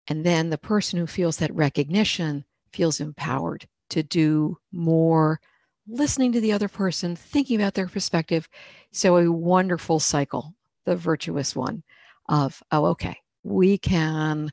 And 0.07 0.25
then 0.25 0.51
the 0.51 0.59
person 0.59 0.99
who 0.99 1.07
feels 1.07 1.37
that 1.39 1.55
recognition 1.55 2.45
feels 2.73 3.01
empowered 3.01 3.67
to 3.91 4.03
do 4.03 4.59
more 4.73 5.41
listening 5.89 6.33
to 6.33 6.41
the 6.41 6.53
other 6.53 6.69
person, 6.69 7.17
thinking 7.17 7.57
about 7.61 7.75
their 7.75 7.89
perspective. 7.89 8.49
So, 8.93 9.17
a 9.17 9.31
wonderful 9.31 10.01
cycle, 10.01 10.55
the 10.85 10.97
virtuous 10.97 11.57
one 11.57 11.83
of, 12.29 12.63
oh, 12.71 12.87
okay, 12.87 13.17
we 13.43 13.79
can 13.79 14.51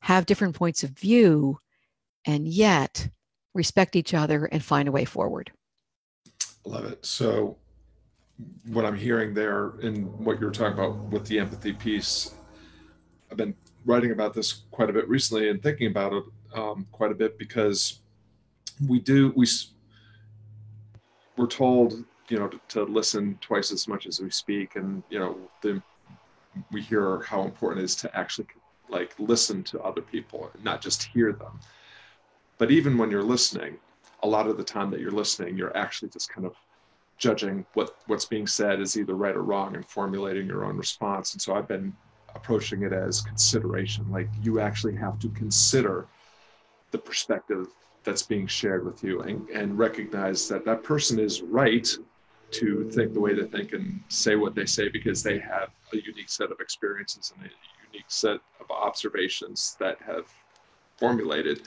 have 0.00 0.26
different 0.26 0.56
points 0.56 0.82
of 0.82 0.90
view 0.90 1.58
and 2.26 2.48
yet 2.48 3.08
respect 3.54 3.96
each 3.96 4.14
other 4.14 4.46
and 4.46 4.62
find 4.62 4.88
a 4.88 4.92
way 4.92 5.04
forward. 5.04 5.50
Love 6.64 6.84
it. 6.84 7.04
So, 7.04 7.56
what 8.66 8.84
I'm 8.84 8.96
hearing 8.96 9.34
there 9.34 9.70
and 9.82 10.06
what 10.24 10.40
you're 10.40 10.50
talking 10.50 10.78
about 10.78 10.96
with 11.10 11.26
the 11.26 11.38
empathy 11.38 11.72
piece, 11.72 12.34
I've 13.30 13.36
been 13.36 13.54
writing 13.84 14.12
about 14.12 14.34
this 14.34 14.62
quite 14.70 14.90
a 14.90 14.92
bit 14.92 15.08
recently 15.08 15.48
and 15.48 15.62
thinking 15.62 15.88
about 15.88 16.12
it 16.12 16.24
um, 16.54 16.86
quite 16.92 17.10
a 17.10 17.14
bit 17.14 17.38
because 17.38 18.00
we 18.88 18.98
do 18.98 19.32
we 19.36 19.46
we're 21.36 21.46
told 21.46 22.04
you 22.28 22.38
know 22.38 22.48
to, 22.48 22.60
to, 22.68 22.84
listen 22.84 23.38
twice 23.40 23.72
as 23.72 23.86
much 23.88 24.06
as 24.06 24.20
we 24.20 24.30
speak 24.30 24.76
and 24.76 25.02
you 25.10 25.18
know 25.18 25.36
the, 25.62 25.82
we 26.72 26.80
hear 26.80 27.20
how 27.22 27.42
important 27.42 27.80
it 27.80 27.84
is 27.84 27.94
to 27.96 28.16
actually 28.16 28.46
like 28.88 29.14
listen 29.18 29.62
to 29.62 29.80
other 29.80 30.02
people 30.02 30.50
and 30.54 30.64
not 30.64 30.80
just 30.80 31.02
hear 31.02 31.32
them 31.32 31.60
but 32.60 32.70
even 32.70 32.96
when 32.96 33.10
you're 33.10 33.24
listening 33.24 33.76
a 34.22 34.28
lot 34.28 34.46
of 34.46 34.56
the 34.56 34.64
time 34.64 34.90
that 34.92 35.00
you're 35.00 35.10
listening 35.10 35.56
you're 35.58 35.76
actually 35.76 36.10
just 36.10 36.32
kind 36.32 36.46
of 36.46 36.54
judging 37.20 37.64
what 37.74 37.90
what's 38.06 38.24
being 38.24 38.46
said 38.46 38.80
is 38.80 38.96
either 38.96 39.14
right 39.14 39.36
or 39.36 39.42
wrong 39.42 39.76
and 39.76 39.86
formulating 39.86 40.46
your 40.46 40.64
own 40.64 40.76
response. 40.76 41.34
And 41.34 41.40
so 41.40 41.54
I've 41.54 41.68
been 41.68 41.92
approaching 42.34 42.82
it 42.82 42.92
as 42.92 43.20
consideration, 43.20 44.10
like 44.10 44.28
you 44.42 44.58
actually 44.58 44.96
have 44.96 45.18
to 45.20 45.28
consider 45.28 46.06
the 46.90 46.98
perspective 46.98 47.66
that's 48.04 48.22
being 48.22 48.46
shared 48.46 48.84
with 48.86 49.04
you 49.04 49.20
and, 49.20 49.46
and 49.50 49.78
recognize 49.78 50.48
that 50.48 50.64
that 50.64 50.82
person 50.82 51.18
is 51.18 51.42
right 51.42 51.86
to 52.52 52.90
think 52.90 53.12
the 53.12 53.20
way 53.20 53.34
they 53.34 53.46
think 53.46 53.74
and 53.74 54.00
say 54.08 54.34
what 54.34 54.54
they 54.54 54.64
say 54.64 54.88
because 54.88 55.22
they 55.22 55.38
have 55.38 55.68
a 55.92 55.96
unique 55.96 56.30
set 56.30 56.50
of 56.50 56.58
experiences 56.58 57.32
and 57.36 57.46
a 57.46 57.50
unique 57.92 58.06
set 58.08 58.38
of 58.60 58.70
observations 58.70 59.76
that 59.78 59.98
have 60.04 60.24
formulated 60.98 61.60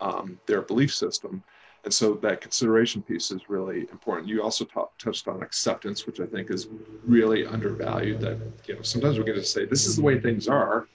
um, 0.00 0.38
their 0.46 0.62
belief 0.62 0.94
system 0.94 1.42
and 1.84 1.92
so 1.92 2.14
that 2.14 2.40
consideration 2.40 3.02
piece 3.02 3.30
is 3.30 3.48
really 3.48 3.80
important. 3.92 4.26
You 4.26 4.42
also 4.42 4.64
talk, 4.64 4.96
touched 4.98 5.28
on 5.28 5.42
acceptance, 5.42 6.06
which 6.06 6.18
I 6.18 6.24
think 6.24 6.50
is 6.50 6.68
really 7.06 7.46
undervalued. 7.46 8.20
That 8.20 8.38
you 8.66 8.74
know 8.74 8.82
sometimes 8.82 9.18
we're 9.18 9.24
going 9.24 9.38
to 9.38 9.44
say 9.44 9.66
this 9.66 9.86
is 9.86 9.96
the 9.96 10.02
way 10.02 10.18
things 10.18 10.48
are, 10.48 10.88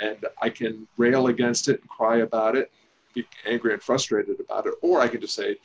and 0.00 0.18
I 0.42 0.50
can 0.50 0.88
rail 0.96 1.28
against 1.28 1.68
it 1.68 1.80
and 1.80 1.88
cry 1.88 2.18
about 2.18 2.56
it, 2.56 2.72
be 3.14 3.26
angry 3.46 3.72
and 3.72 3.82
frustrated 3.82 4.40
about 4.40 4.66
it, 4.66 4.74
or 4.82 5.00
I 5.00 5.06
can 5.06 5.20
just 5.20 5.34
say 5.34 5.56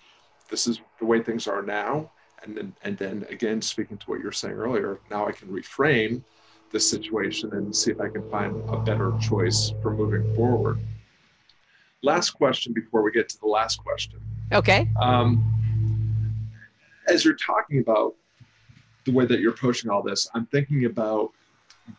this 0.49 0.67
is 0.67 0.79
the 0.99 1.05
way 1.05 1.19
things 1.21 1.47
are 1.47 1.63
now, 1.63 2.11
and 2.43 2.55
then 2.55 2.75
and 2.83 2.95
then 2.95 3.25
again 3.31 3.59
speaking 3.59 3.97
to 3.97 4.05
what 4.05 4.19
you 4.19 4.25
were 4.25 4.31
saying 4.31 4.53
earlier, 4.53 4.99
now 5.09 5.27
I 5.27 5.31
can 5.31 5.47
reframe 5.47 6.21
the 6.69 6.79
situation 6.79 7.53
and 7.53 7.75
see 7.75 7.91
if 7.91 7.99
I 7.99 8.09
can 8.09 8.27
find 8.29 8.69
a 8.69 8.77
better 8.77 9.13
choice 9.19 9.73
for 9.81 9.91
moving 9.91 10.35
forward. 10.35 10.79
Last 12.03 12.31
question 12.31 12.73
before 12.73 13.01
we 13.01 13.11
get 13.11 13.29
to 13.29 13.39
the 13.39 13.47
last 13.47 13.77
question 13.77 14.19
Okay. 14.51 14.87
Um, 15.01 15.41
as 17.07 17.25
you're 17.25 17.35
talking 17.35 17.79
about 17.79 18.13
the 19.05 19.11
way 19.11 19.25
that 19.25 19.39
you're 19.39 19.51
approaching 19.51 19.89
all 19.89 20.03
this, 20.03 20.29
I'm 20.35 20.45
thinking 20.47 20.85
about 20.85 21.31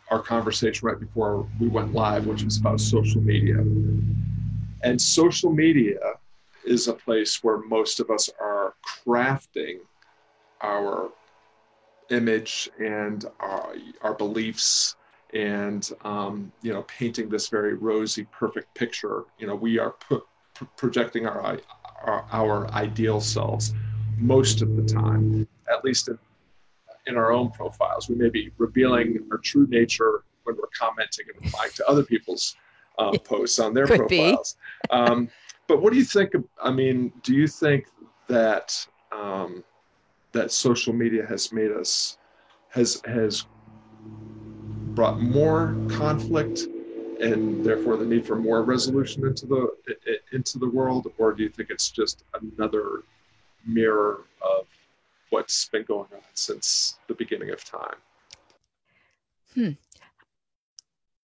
our 0.09 0.21
conversation 0.21 0.87
right 0.87 0.99
before 0.99 1.47
we 1.59 1.67
went 1.67 1.93
live, 1.93 2.27
which 2.27 2.43
was 2.43 2.57
about 2.57 2.79
social 2.79 3.21
media. 3.21 3.57
And 4.83 5.01
social 5.01 5.51
media 5.51 5.99
is 6.63 6.87
a 6.87 6.93
place 6.93 7.43
where 7.43 7.57
most 7.57 7.99
of 7.99 8.09
us 8.09 8.29
are 8.39 8.75
crafting 9.05 9.79
our 10.61 11.09
image 12.09 12.69
and 12.79 13.25
our, 13.39 13.75
our 14.01 14.13
beliefs 14.13 14.95
and 15.35 15.91
um, 16.03 16.51
you 16.63 16.73
know 16.73 16.81
painting 16.83 17.29
this 17.29 17.49
very 17.49 17.75
rosy 17.75 18.23
perfect 18.31 18.73
picture 18.73 19.25
you 19.37 19.45
know 19.45 19.53
we 19.53 19.77
are 19.77 19.91
pu- 19.91 20.25
projecting 20.77 21.27
our 21.27 21.59
our, 22.05 22.25
our 22.31 22.71
ideal 22.71 23.21
selves 23.21 23.73
most 24.17 24.61
of 24.61 24.75
the 24.75 24.83
time, 24.83 25.47
at 25.71 25.83
least 25.83 26.07
in, 26.07 26.17
in 27.07 27.17
our 27.17 27.31
own 27.31 27.51
profiles. 27.51 28.09
We 28.09 28.15
may 28.15 28.29
be 28.29 28.51
revealing 28.57 29.27
our 29.31 29.37
true 29.37 29.67
nature 29.69 30.23
when 30.43 30.55
we're 30.55 30.69
commenting 30.77 31.25
and 31.33 31.45
replying 31.45 31.71
to 31.75 31.87
other 31.87 32.03
people's 32.03 32.55
uh, 32.97 33.17
posts 33.23 33.59
on 33.59 33.73
their 33.73 33.87
Could 33.87 33.99
profiles. 33.99 34.57
Um, 34.89 35.29
but 35.67 35.81
what 35.81 35.91
do 35.91 35.99
you 35.99 36.05
think? 36.05 36.33
I 36.61 36.71
mean, 36.71 37.11
do 37.23 37.33
you 37.33 37.47
think 37.47 37.87
that 38.27 38.85
um, 39.11 39.63
that 40.31 40.51
social 40.51 40.93
media 40.93 41.25
has 41.25 41.51
made 41.51 41.71
us 41.71 42.17
has 42.69 43.01
has 43.05 43.45
brought 44.95 45.19
more 45.19 45.75
conflict 45.89 46.67
and 47.19 47.63
therefore 47.63 47.97
the 47.97 48.05
need 48.05 48.25
for 48.25 48.35
more 48.35 48.63
resolution 48.63 49.25
into 49.25 49.45
the 49.45 49.69
into 50.31 50.59
the 50.59 50.69
world, 50.69 51.11
or 51.17 51.33
do 51.33 51.43
you 51.43 51.49
think 51.49 51.69
it's 51.69 51.89
just 51.89 52.23
another 52.41 53.03
mirror 53.65 54.21
of 54.41 54.67
what's 55.29 55.67
been 55.69 55.83
going 55.83 56.07
on 56.13 56.21
since 56.33 56.97
the 57.07 57.13
beginning 57.13 57.51
of 57.51 57.63
time? 57.63 57.95
Hmm. 59.53 59.69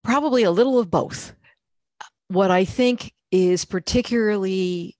Probably 0.04 0.44
a 0.44 0.52
little 0.52 0.80
of 0.80 0.90
both. 0.90 1.34
What 2.28 2.52
I 2.52 2.66
think 2.66 3.14
is 3.32 3.66
particularly 3.66 4.98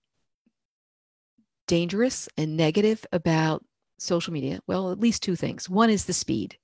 dangerous 1.66 2.28
and 2.36 2.56
negative 2.56 3.04
about 3.12 3.64
social 3.98 4.32
media, 4.32 4.60
well, 4.66 4.92
at 4.92 5.00
least 5.00 5.22
two 5.22 5.36
things. 5.36 5.68
One 5.68 5.90
is 5.90 6.04
the 6.04 6.12
speed. 6.12 6.58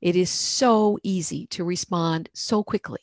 It 0.00 0.16
is 0.16 0.30
so 0.30 0.98
easy 1.02 1.46
to 1.48 1.64
respond 1.64 2.28
so 2.32 2.62
quickly 2.62 3.00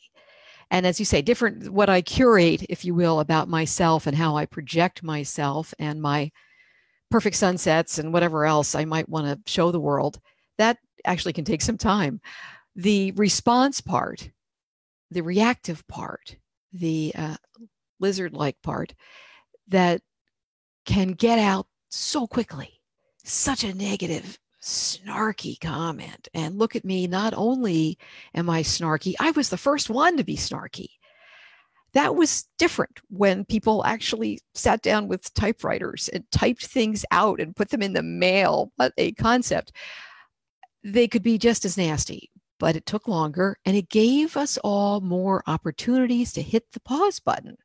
and 0.70 0.86
as 0.86 0.98
you 0.98 1.06
say 1.06 1.22
different 1.22 1.70
what 1.70 1.88
i 1.88 2.02
curate 2.02 2.64
if 2.68 2.84
you 2.84 2.94
will 2.94 3.20
about 3.20 3.48
myself 3.48 4.06
and 4.06 4.16
how 4.16 4.36
i 4.36 4.44
project 4.44 5.02
myself 5.02 5.72
and 5.78 6.02
my 6.02 6.30
perfect 7.10 7.36
sunsets 7.36 7.98
and 7.98 8.12
whatever 8.12 8.44
else 8.44 8.74
i 8.74 8.84
might 8.84 9.08
want 9.08 9.26
to 9.26 9.50
show 9.50 9.70
the 9.70 9.80
world 9.80 10.20
that 10.58 10.76
actually 11.06 11.32
can 11.32 11.44
take 11.44 11.62
some 11.62 11.78
time 11.78 12.20
the 12.76 13.12
response 13.12 13.80
part 13.80 14.30
the 15.10 15.22
reactive 15.22 15.86
part 15.88 16.36
the 16.72 17.12
uh, 17.16 17.36
lizard 18.00 18.34
like 18.34 18.60
part 18.62 18.94
that 19.68 20.00
can 20.84 21.12
get 21.12 21.38
out 21.38 21.66
so 21.90 22.26
quickly. 22.26 22.80
Such 23.24 23.64
a 23.64 23.74
negative, 23.74 24.38
snarky 24.68 25.58
comment. 25.58 26.28
And 26.34 26.58
look 26.58 26.76
at 26.76 26.84
me, 26.84 27.06
not 27.06 27.34
only 27.34 27.98
am 28.34 28.50
I 28.50 28.62
snarky, 28.62 29.14
I 29.18 29.30
was 29.32 29.48
the 29.48 29.56
first 29.56 29.88
one 29.90 30.16
to 30.16 30.24
be 30.24 30.36
snarky. 30.36 30.88
That 31.94 32.14
was 32.14 32.46
different 32.58 33.00
when 33.08 33.46
people 33.46 33.84
actually 33.86 34.40
sat 34.54 34.82
down 34.82 35.08
with 35.08 35.32
typewriters 35.32 36.08
and 36.08 36.30
typed 36.30 36.66
things 36.66 37.04
out 37.10 37.40
and 37.40 37.56
put 37.56 37.70
them 37.70 37.82
in 37.82 37.94
the 37.94 38.02
mail, 38.02 38.72
but 38.76 38.92
a 38.98 39.12
concept. 39.12 39.72
They 40.84 41.08
could 41.08 41.22
be 41.22 41.38
just 41.38 41.64
as 41.64 41.78
nasty, 41.78 42.30
but 42.60 42.76
it 42.76 42.84
took 42.84 43.08
longer 43.08 43.56
and 43.64 43.74
it 43.74 43.88
gave 43.88 44.36
us 44.36 44.58
all 44.62 45.00
more 45.00 45.42
opportunities 45.46 46.32
to 46.34 46.42
hit 46.42 46.70
the 46.72 46.80
pause 46.80 47.20
button 47.20 47.56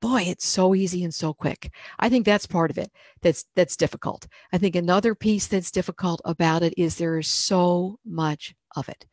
boy 0.00 0.22
it's 0.22 0.46
so 0.46 0.74
easy 0.74 1.04
and 1.04 1.14
so 1.14 1.32
quick. 1.32 1.72
I 1.98 2.08
think 2.08 2.24
that's 2.24 2.46
part 2.46 2.70
of 2.70 2.78
it 2.78 2.90
that's 3.22 3.44
that's 3.56 3.76
difficult. 3.76 4.26
I 4.52 4.58
think 4.58 4.76
another 4.76 5.14
piece 5.14 5.46
that's 5.46 5.70
difficult 5.70 6.20
about 6.24 6.62
it 6.62 6.74
is 6.76 6.96
there 6.96 7.18
is 7.18 7.28
so 7.28 7.98
much 8.04 8.54
of 8.76 8.88
it. 8.88 9.06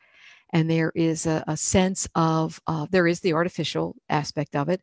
And 0.53 0.69
there 0.69 0.91
is 0.95 1.25
a, 1.25 1.43
a 1.47 1.57
sense 1.57 2.07
of 2.15 2.61
uh, 2.67 2.87
there 2.91 3.07
is 3.07 3.19
the 3.19 3.33
artificial 3.33 3.95
aspect 4.09 4.55
of 4.55 4.69
it. 4.69 4.81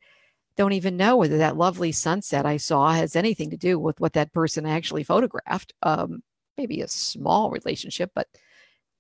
Don't 0.57 0.73
even 0.73 0.97
know 0.97 1.17
whether 1.17 1.39
that 1.39 1.57
lovely 1.57 1.93
sunset 1.93 2.45
i 2.45 2.59
saw 2.59 2.93
has 2.93 3.17
anything 3.17 3.51
to 3.51 3.57
do 3.57 3.79
with 3.79 4.01
what 4.01 4.13
that 4.15 4.33
person 4.33 4.67
actually 4.67 5.05
photographed. 5.05 5.73
Um, 5.83 6.23
maybe 6.59 6.83
a 6.83 6.89
small 6.89 7.51
relationship 7.51 8.11
but 8.15 8.29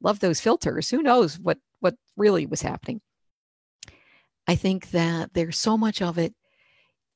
love 0.02 0.20
those 0.20 0.40
filters. 0.40 0.90
Who 0.90 1.02
knows 1.02 1.38
what 1.38 1.58
what 1.80 1.94
really 2.16 2.46
was 2.46 2.62
happening? 2.62 3.00
I 4.46 4.54
think 4.56 4.90
that 4.90 5.32
there's 5.34 5.58
so 5.58 5.76
much 5.78 6.02
of 6.02 6.18
it 6.18 6.34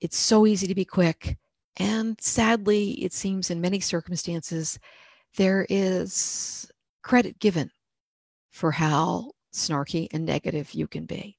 it's 0.00 0.16
so 0.16 0.46
easy 0.46 0.66
to 0.66 0.74
be 0.74 0.84
quick. 0.84 1.36
And 1.78 2.20
sadly, 2.20 2.92
it 3.02 3.12
seems 3.12 3.50
in 3.50 3.60
many 3.60 3.80
circumstances, 3.80 4.78
there 5.36 5.66
is 5.68 6.70
credit 7.02 7.38
given 7.38 7.70
for 8.50 8.70
how 8.70 9.32
snarky 9.54 10.08
and 10.12 10.24
negative 10.24 10.72
you 10.72 10.86
can 10.86 11.04
be, 11.04 11.36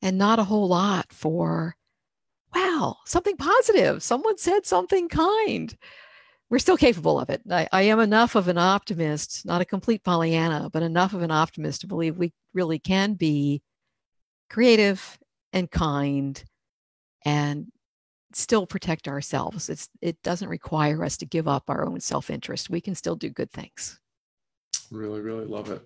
and 0.00 0.16
not 0.18 0.38
a 0.38 0.44
whole 0.44 0.68
lot 0.68 1.12
for, 1.12 1.74
wow, 2.54 2.96
something 3.06 3.36
positive. 3.36 4.02
Someone 4.02 4.38
said 4.38 4.64
something 4.66 5.08
kind. 5.08 5.76
We're 6.50 6.58
still 6.58 6.76
capable 6.76 7.18
of 7.18 7.30
it. 7.30 7.40
I, 7.50 7.66
I 7.72 7.82
am 7.82 7.98
enough 7.98 8.34
of 8.34 8.46
an 8.48 8.58
optimist, 8.58 9.46
not 9.46 9.62
a 9.62 9.64
complete 9.64 10.04
Pollyanna, 10.04 10.70
but 10.72 10.82
enough 10.82 11.14
of 11.14 11.22
an 11.22 11.30
optimist 11.30 11.80
to 11.80 11.86
believe 11.86 12.16
we 12.16 12.32
really 12.52 12.78
can 12.78 13.14
be 13.14 13.62
creative 14.50 15.18
and 15.52 15.70
kind 15.70 16.42
and 17.24 17.68
still 18.34 18.66
protect 18.66 19.08
ourselves. 19.08 19.68
It's, 19.68 19.88
it 20.00 20.22
doesn't 20.22 20.48
require 20.48 21.04
us 21.04 21.16
to 21.18 21.26
give 21.26 21.48
up 21.48 21.64
our 21.68 21.84
own 21.84 22.00
self 22.00 22.30
interest. 22.30 22.70
We 22.70 22.80
can 22.80 22.94
still 22.94 23.16
do 23.16 23.30
good 23.30 23.50
things. 23.50 23.98
Really, 24.90 25.20
really 25.20 25.46
love 25.46 25.70
it. 25.70 25.82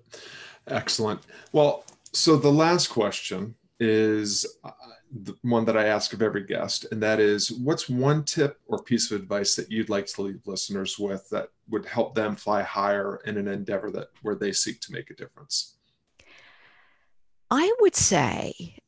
Excellent. 0.69 1.21
Well, 1.53 1.85
so 2.13 2.37
the 2.37 2.53
last 2.53 2.89
question 2.89 3.55
is 3.79 4.47
uh, 4.65 4.71
the 5.13 5.35
one 5.43 5.65
that 5.67 5.77
I 5.77 5.87
ask 5.87 6.13
of 6.13 6.23
every 6.23 6.45
guest, 6.45 6.87
and 6.91 7.03
that 7.03 7.21
is 7.21 7.53
what's 7.53 7.89
one 7.89 8.25
tip 8.25 8.59
or 8.67 8.83
piece 8.83 9.11
of 9.11 9.21
advice 9.21 9.55
that 9.55 9.71
you'd 9.71 9.91
like 9.91 10.07
to 10.07 10.23
leave 10.23 10.47
listeners 10.47 10.99
with 10.99 11.29
that 11.31 11.51
would 11.69 11.87
help 11.87 12.15
them 12.15 12.37
fly 12.37 12.63
higher 12.63 13.21
in 13.27 13.37
an 13.37 13.49
endeavor 13.49 13.91
that 13.93 14.09
where 14.23 14.35
they 14.35 14.53
seek 14.53 14.81
to 14.81 14.93
make 14.93 15.11
a 15.11 15.15
difference? 15.15 15.77
I 17.51 17.73
would 17.81 17.95
say 17.95 18.79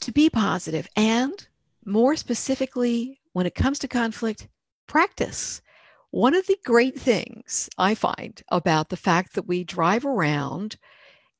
to 0.00 0.12
be 0.12 0.30
positive 0.30 0.88
and 0.96 1.46
more 1.84 2.16
specifically, 2.16 3.20
when 3.32 3.46
it 3.46 3.54
comes 3.54 3.78
to 3.80 3.88
conflict, 3.88 4.48
practice. 4.86 5.62
One 6.10 6.34
of 6.34 6.46
the 6.46 6.58
great 6.64 6.98
things 6.98 7.70
I 7.78 7.94
find 7.94 8.42
about 8.48 8.90
the 8.90 8.96
fact 8.96 9.34
that 9.34 9.48
we 9.48 9.64
drive 9.64 10.04
around 10.04 10.76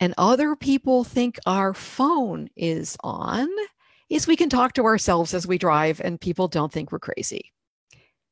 and 0.00 0.14
other 0.18 0.56
people 0.56 1.04
think 1.04 1.38
our 1.46 1.74
phone 1.74 2.48
is 2.56 2.96
on 3.04 3.48
is 4.08 4.26
we 4.26 4.36
can 4.36 4.48
talk 4.48 4.72
to 4.74 4.84
ourselves 4.84 5.32
as 5.32 5.46
we 5.46 5.58
drive 5.58 6.00
and 6.00 6.20
people 6.20 6.48
don't 6.48 6.72
think 6.72 6.90
we're 6.90 6.98
crazy. 6.98 7.52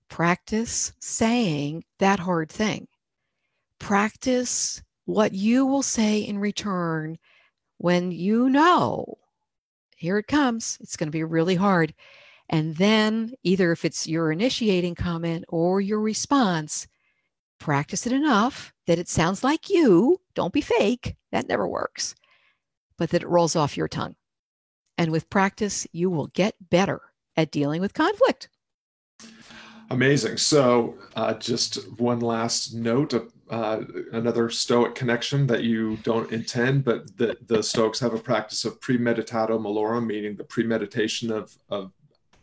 Practice 0.08 0.92
saying 0.98 1.84
that 1.98 2.18
hard 2.18 2.50
thing. 2.50 2.88
Practice 3.78 4.82
what 5.04 5.32
you 5.32 5.64
will 5.64 5.82
say 5.82 6.20
in 6.20 6.38
return 6.38 7.18
when 7.78 8.10
you 8.10 8.48
know 8.48 9.19
here 10.00 10.16
it 10.16 10.26
comes. 10.26 10.78
It's 10.80 10.96
going 10.96 11.08
to 11.08 11.12
be 11.12 11.24
really 11.24 11.54
hard. 11.54 11.94
And 12.48 12.74
then, 12.76 13.34
either 13.44 13.70
if 13.70 13.84
it's 13.84 14.06
your 14.06 14.32
initiating 14.32 14.94
comment 14.94 15.44
or 15.48 15.80
your 15.80 16.00
response, 16.00 16.88
practice 17.58 18.06
it 18.06 18.12
enough 18.12 18.72
that 18.86 18.98
it 18.98 19.08
sounds 19.08 19.44
like 19.44 19.68
you. 19.68 20.18
Don't 20.34 20.52
be 20.52 20.62
fake. 20.62 21.16
That 21.32 21.48
never 21.48 21.68
works. 21.68 22.14
But 22.96 23.10
that 23.10 23.22
it 23.22 23.28
rolls 23.28 23.54
off 23.54 23.76
your 23.76 23.88
tongue. 23.88 24.16
And 24.98 25.12
with 25.12 25.30
practice, 25.30 25.86
you 25.92 26.10
will 26.10 26.28
get 26.28 26.54
better 26.70 27.00
at 27.36 27.52
dealing 27.52 27.80
with 27.80 27.94
conflict. 27.94 28.48
Amazing. 29.90 30.36
So, 30.36 30.94
uh, 31.16 31.34
just 31.34 31.98
one 31.98 32.20
last 32.20 32.74
note 32.74 33.12
uh, 33.50 33.82
another 34.12 34.48
Stoic 34.48 34.94
connection 34.94 35.46
that 35.48 35.64
you 35.64 35.96
don't 36.04 36.30
intend, 36.30 36.84
but 36.84 37.16
the, 37.16 37.36
the 37.46 37.62
Stoics 37.62 37.98
have 37.98 38.14
a 38.14 38.18
practice 38.18 38.64
of 38.64 38.80
premeditatio 38.80 39.58
malorum, 39.58 40.06
meaning 40.06 40.36
the 40.36 40.44
premeditation 40.44 41.32
of, 41.32 41.56
of 41.68 41.90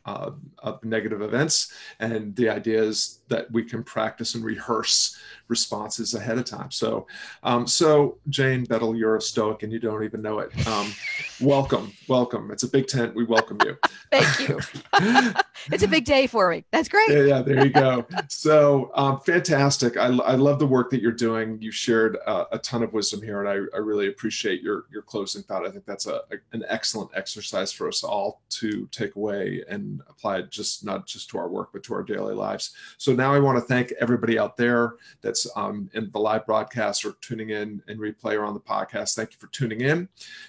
uh, 0.05 0.31
of 0.59 0.83
negative 0.85 1.21
events. 1.21 1.73
And 1.99 2.33
the 2.35 2.49
idea 2.49 2.81
is 2.81 3.19
that 3.29 3.51
we 3.51 3.63
can 3.63 3.83
practice 3.83 4.35
and 4.35 4.43
rehearse 4.43 5.17
responses 5.47 6.13
ahead 6.13 6.37
of 6.37 6.45
time. 6.45 6.71
So, 6.71 7.07
um, 7.43 7.67
so 7.67 8.17
Jane 8.29 8.65
Bettel, 8.65 8.97
you're 8.97 9.15
a 9.15 9.21
Stoic 9.21 9.63
and 9.63 9.71
you 9.71 9.79
don't 9.79 10.03
even 10.03 10.21
know 10.21 10.39
it. 10.39 10.67
Um, 10.67 10.93
welcome, 11.41 11.93
welcome. 12.07 12.51
It's 12.51 12.63
a 12.63 12.67
big 12.67 12.87
tent. 12.87 13.15
We 13.15 13.23
welcome 13.23 13.57
you. 13.63 13.77
Thank 14.11 14.49
you. 14.49 14.59
it's 15.71 15.83
a 15.83 15.87
big 15.87 16.05
day 16.05 16.27
for 16.27 16.49
me. 16.49 16.65
That's 16.71 16.89
great. 16.89 17.09
Yeah, 17.09 17.23
yeah 17.23 17.41
there 17.41 17.65
you 17.65 17.71
go. 17.71 18.05
so 18.29 18.91
um, 18.95 19.19
fantastic. 19.21 19.97
I, 19.97 20.07
I 20.07 20.35
love 20.35 20.59
the 20.59 20.67
work 20.67 20.89
that 20.91 21.01
you're 21.01 21.11
doing. 21.11 21.61
You 21.61 21.71
shared 21.71 22.17
uh, 22.25 22.45
a 22.51 22.59
ton 22.59 22.83
of 22.83 22.93
wisdom 22.93 23.21
here, 23.21 23.41
and 23.41 23.49
I, 23.49 23.75
I 23.75 23.79
really 23.79 24.07
appreciate 24.07 24.61
your 24.61 24.85
your 24.91 25.01
closing 25.01 25.43
thought. 25.43 25.65
I 25.65 25.71
think 25.71 25.85
that's 25.85 26.07
a, 26.07 26.21
a 26.31 26.37
an 26.53 26.63
excellent 26.67 27.11
exercise 27.13 27.71
for 27.71 27.87
us 27.87 28.03
all 28.03 28.41
to 28.49 28.87
take 28.91 29.15
away 29.15 29.63
and 29.69 30.01
apply 30.07 30.39
it 30.39 30.51
just 30.51 30.85
not 30.85 31.05
just 31.05 31.29
to 31.29 31.37
our 31.37 31.49
work, 31.49 31.69
but 31.73 31.83
to 31.83 31.93
our 31.93 32.03
daily 32.03 32.33
lives. 32.33 32.73
So 32.97 33.13
now 33.17 33.33
I 33.33 33.39
want 33.39 33.57
to 33.57 33.61
thank 33.61 33.91
everybody 33.99 34.39
out 34.39 34.55
there 34.55 34.95
that's 35.21 35.47
um, 35.55 35.89
in 35.93 36.09
the 36.11 36.19
live 36.19 36.45
broadcast 36.45 37.03
or 37.03 37.13
tuning 37.21 37.49
in 37.49 37.81
and 37.87 37.99
replay 37.99 38.35
or 38.35 38.45
on 38.45 38.53
the 38.53 38.59
podcast. 38.59 39.15
Thank 39.15 39.31
you 39.31 39.37
for 39.39 39.47
tuning 39.47 39.81
in. 39.81 40.07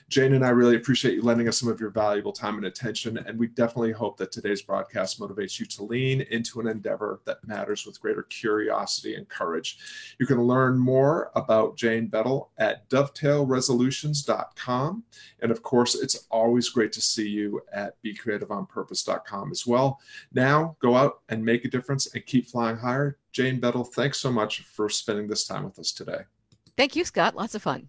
Jane 0.09 0.35
and 0.35 0.44
I 0.44 0.50
really 0.50 0.76
appreciate 0.76 1.14
you 1.14 1.22
lending 1.22 1.48
us 1.48 1.59
some 1.59 1.68
of 1.68 1.81
your 1.81 1.90
valuable 1.90 2.33
time 2.33 2.57
and 2.57 2.66
attention. 2.66 3.18
And 3.18 3.37
we 3.38 3.48
definitely 3.48 3.92
hope 3.92 4.16
that 4.18 4.31
today's 4.31 4.62
broadcast 4.62 5.18
motivates 5.18 5.59
you 5.59 5.66
to 5.66 5.85
lean 5.85 6.20
into 6.31 6.61
an 6.61 6.68
endeavor 6.68 7.20
that 7.24 7.46
matters 7.46 7.87
with 7.87 8.00
greater 8.00 8.24
curiosity 8.24 9.14
and 9.14 9.26
courage. 9.28 9.78
You 10.18 10.26
can 10.26 10.42
learn 10.42 10.78
more 10.78 11.31
about 11.35 11.76
Jane 11.76 12.09
Bettel 12.09 12.48
at 12.59 12.88
dovetailresolutions.com. 12.90 15.04
And 15.40 15.50
of 15.50 15.62
course, 15.62 15.94
it's 15.94 16.26
always 16.31 16.68
great 16.68 16.92
to 16.92 17.00
see 17.00 17.28
you 17.28 17.62
at 17.72 17.94
becreativeonpurpose.com 18.02 19.50
as 19.50 19.66
well. 19.66 20.00
Now 20.33 20.76
go 20.81 20.96
out 20.96 21.20
and 21.28 21.44
make 21.44 21.64
a 21.64 21.70
difference 21.70 22.14
and 22.14 22.24
keep 22.26 22.48
flying 22.59 22.77
higher. 22.77 23.16
Jane 23.31 23.61
Bettel, 23.61 23.87
thanks 23.94 24.18
so 24.18 24.33
much 24.33 24.62
for 24.62 24.88
spending 24.88 25.29
this 25.29 25.47
time 25.47 25.62
with 25.62 25.79
us 25.79 25.92
today. 25.92 26.23
Thank 26.77 26.97
you, 26.97 27.05
Scott. 27.05 27.37
Lots 27.37 27.55
of 27.55 27.62
fun. 27.62 27.88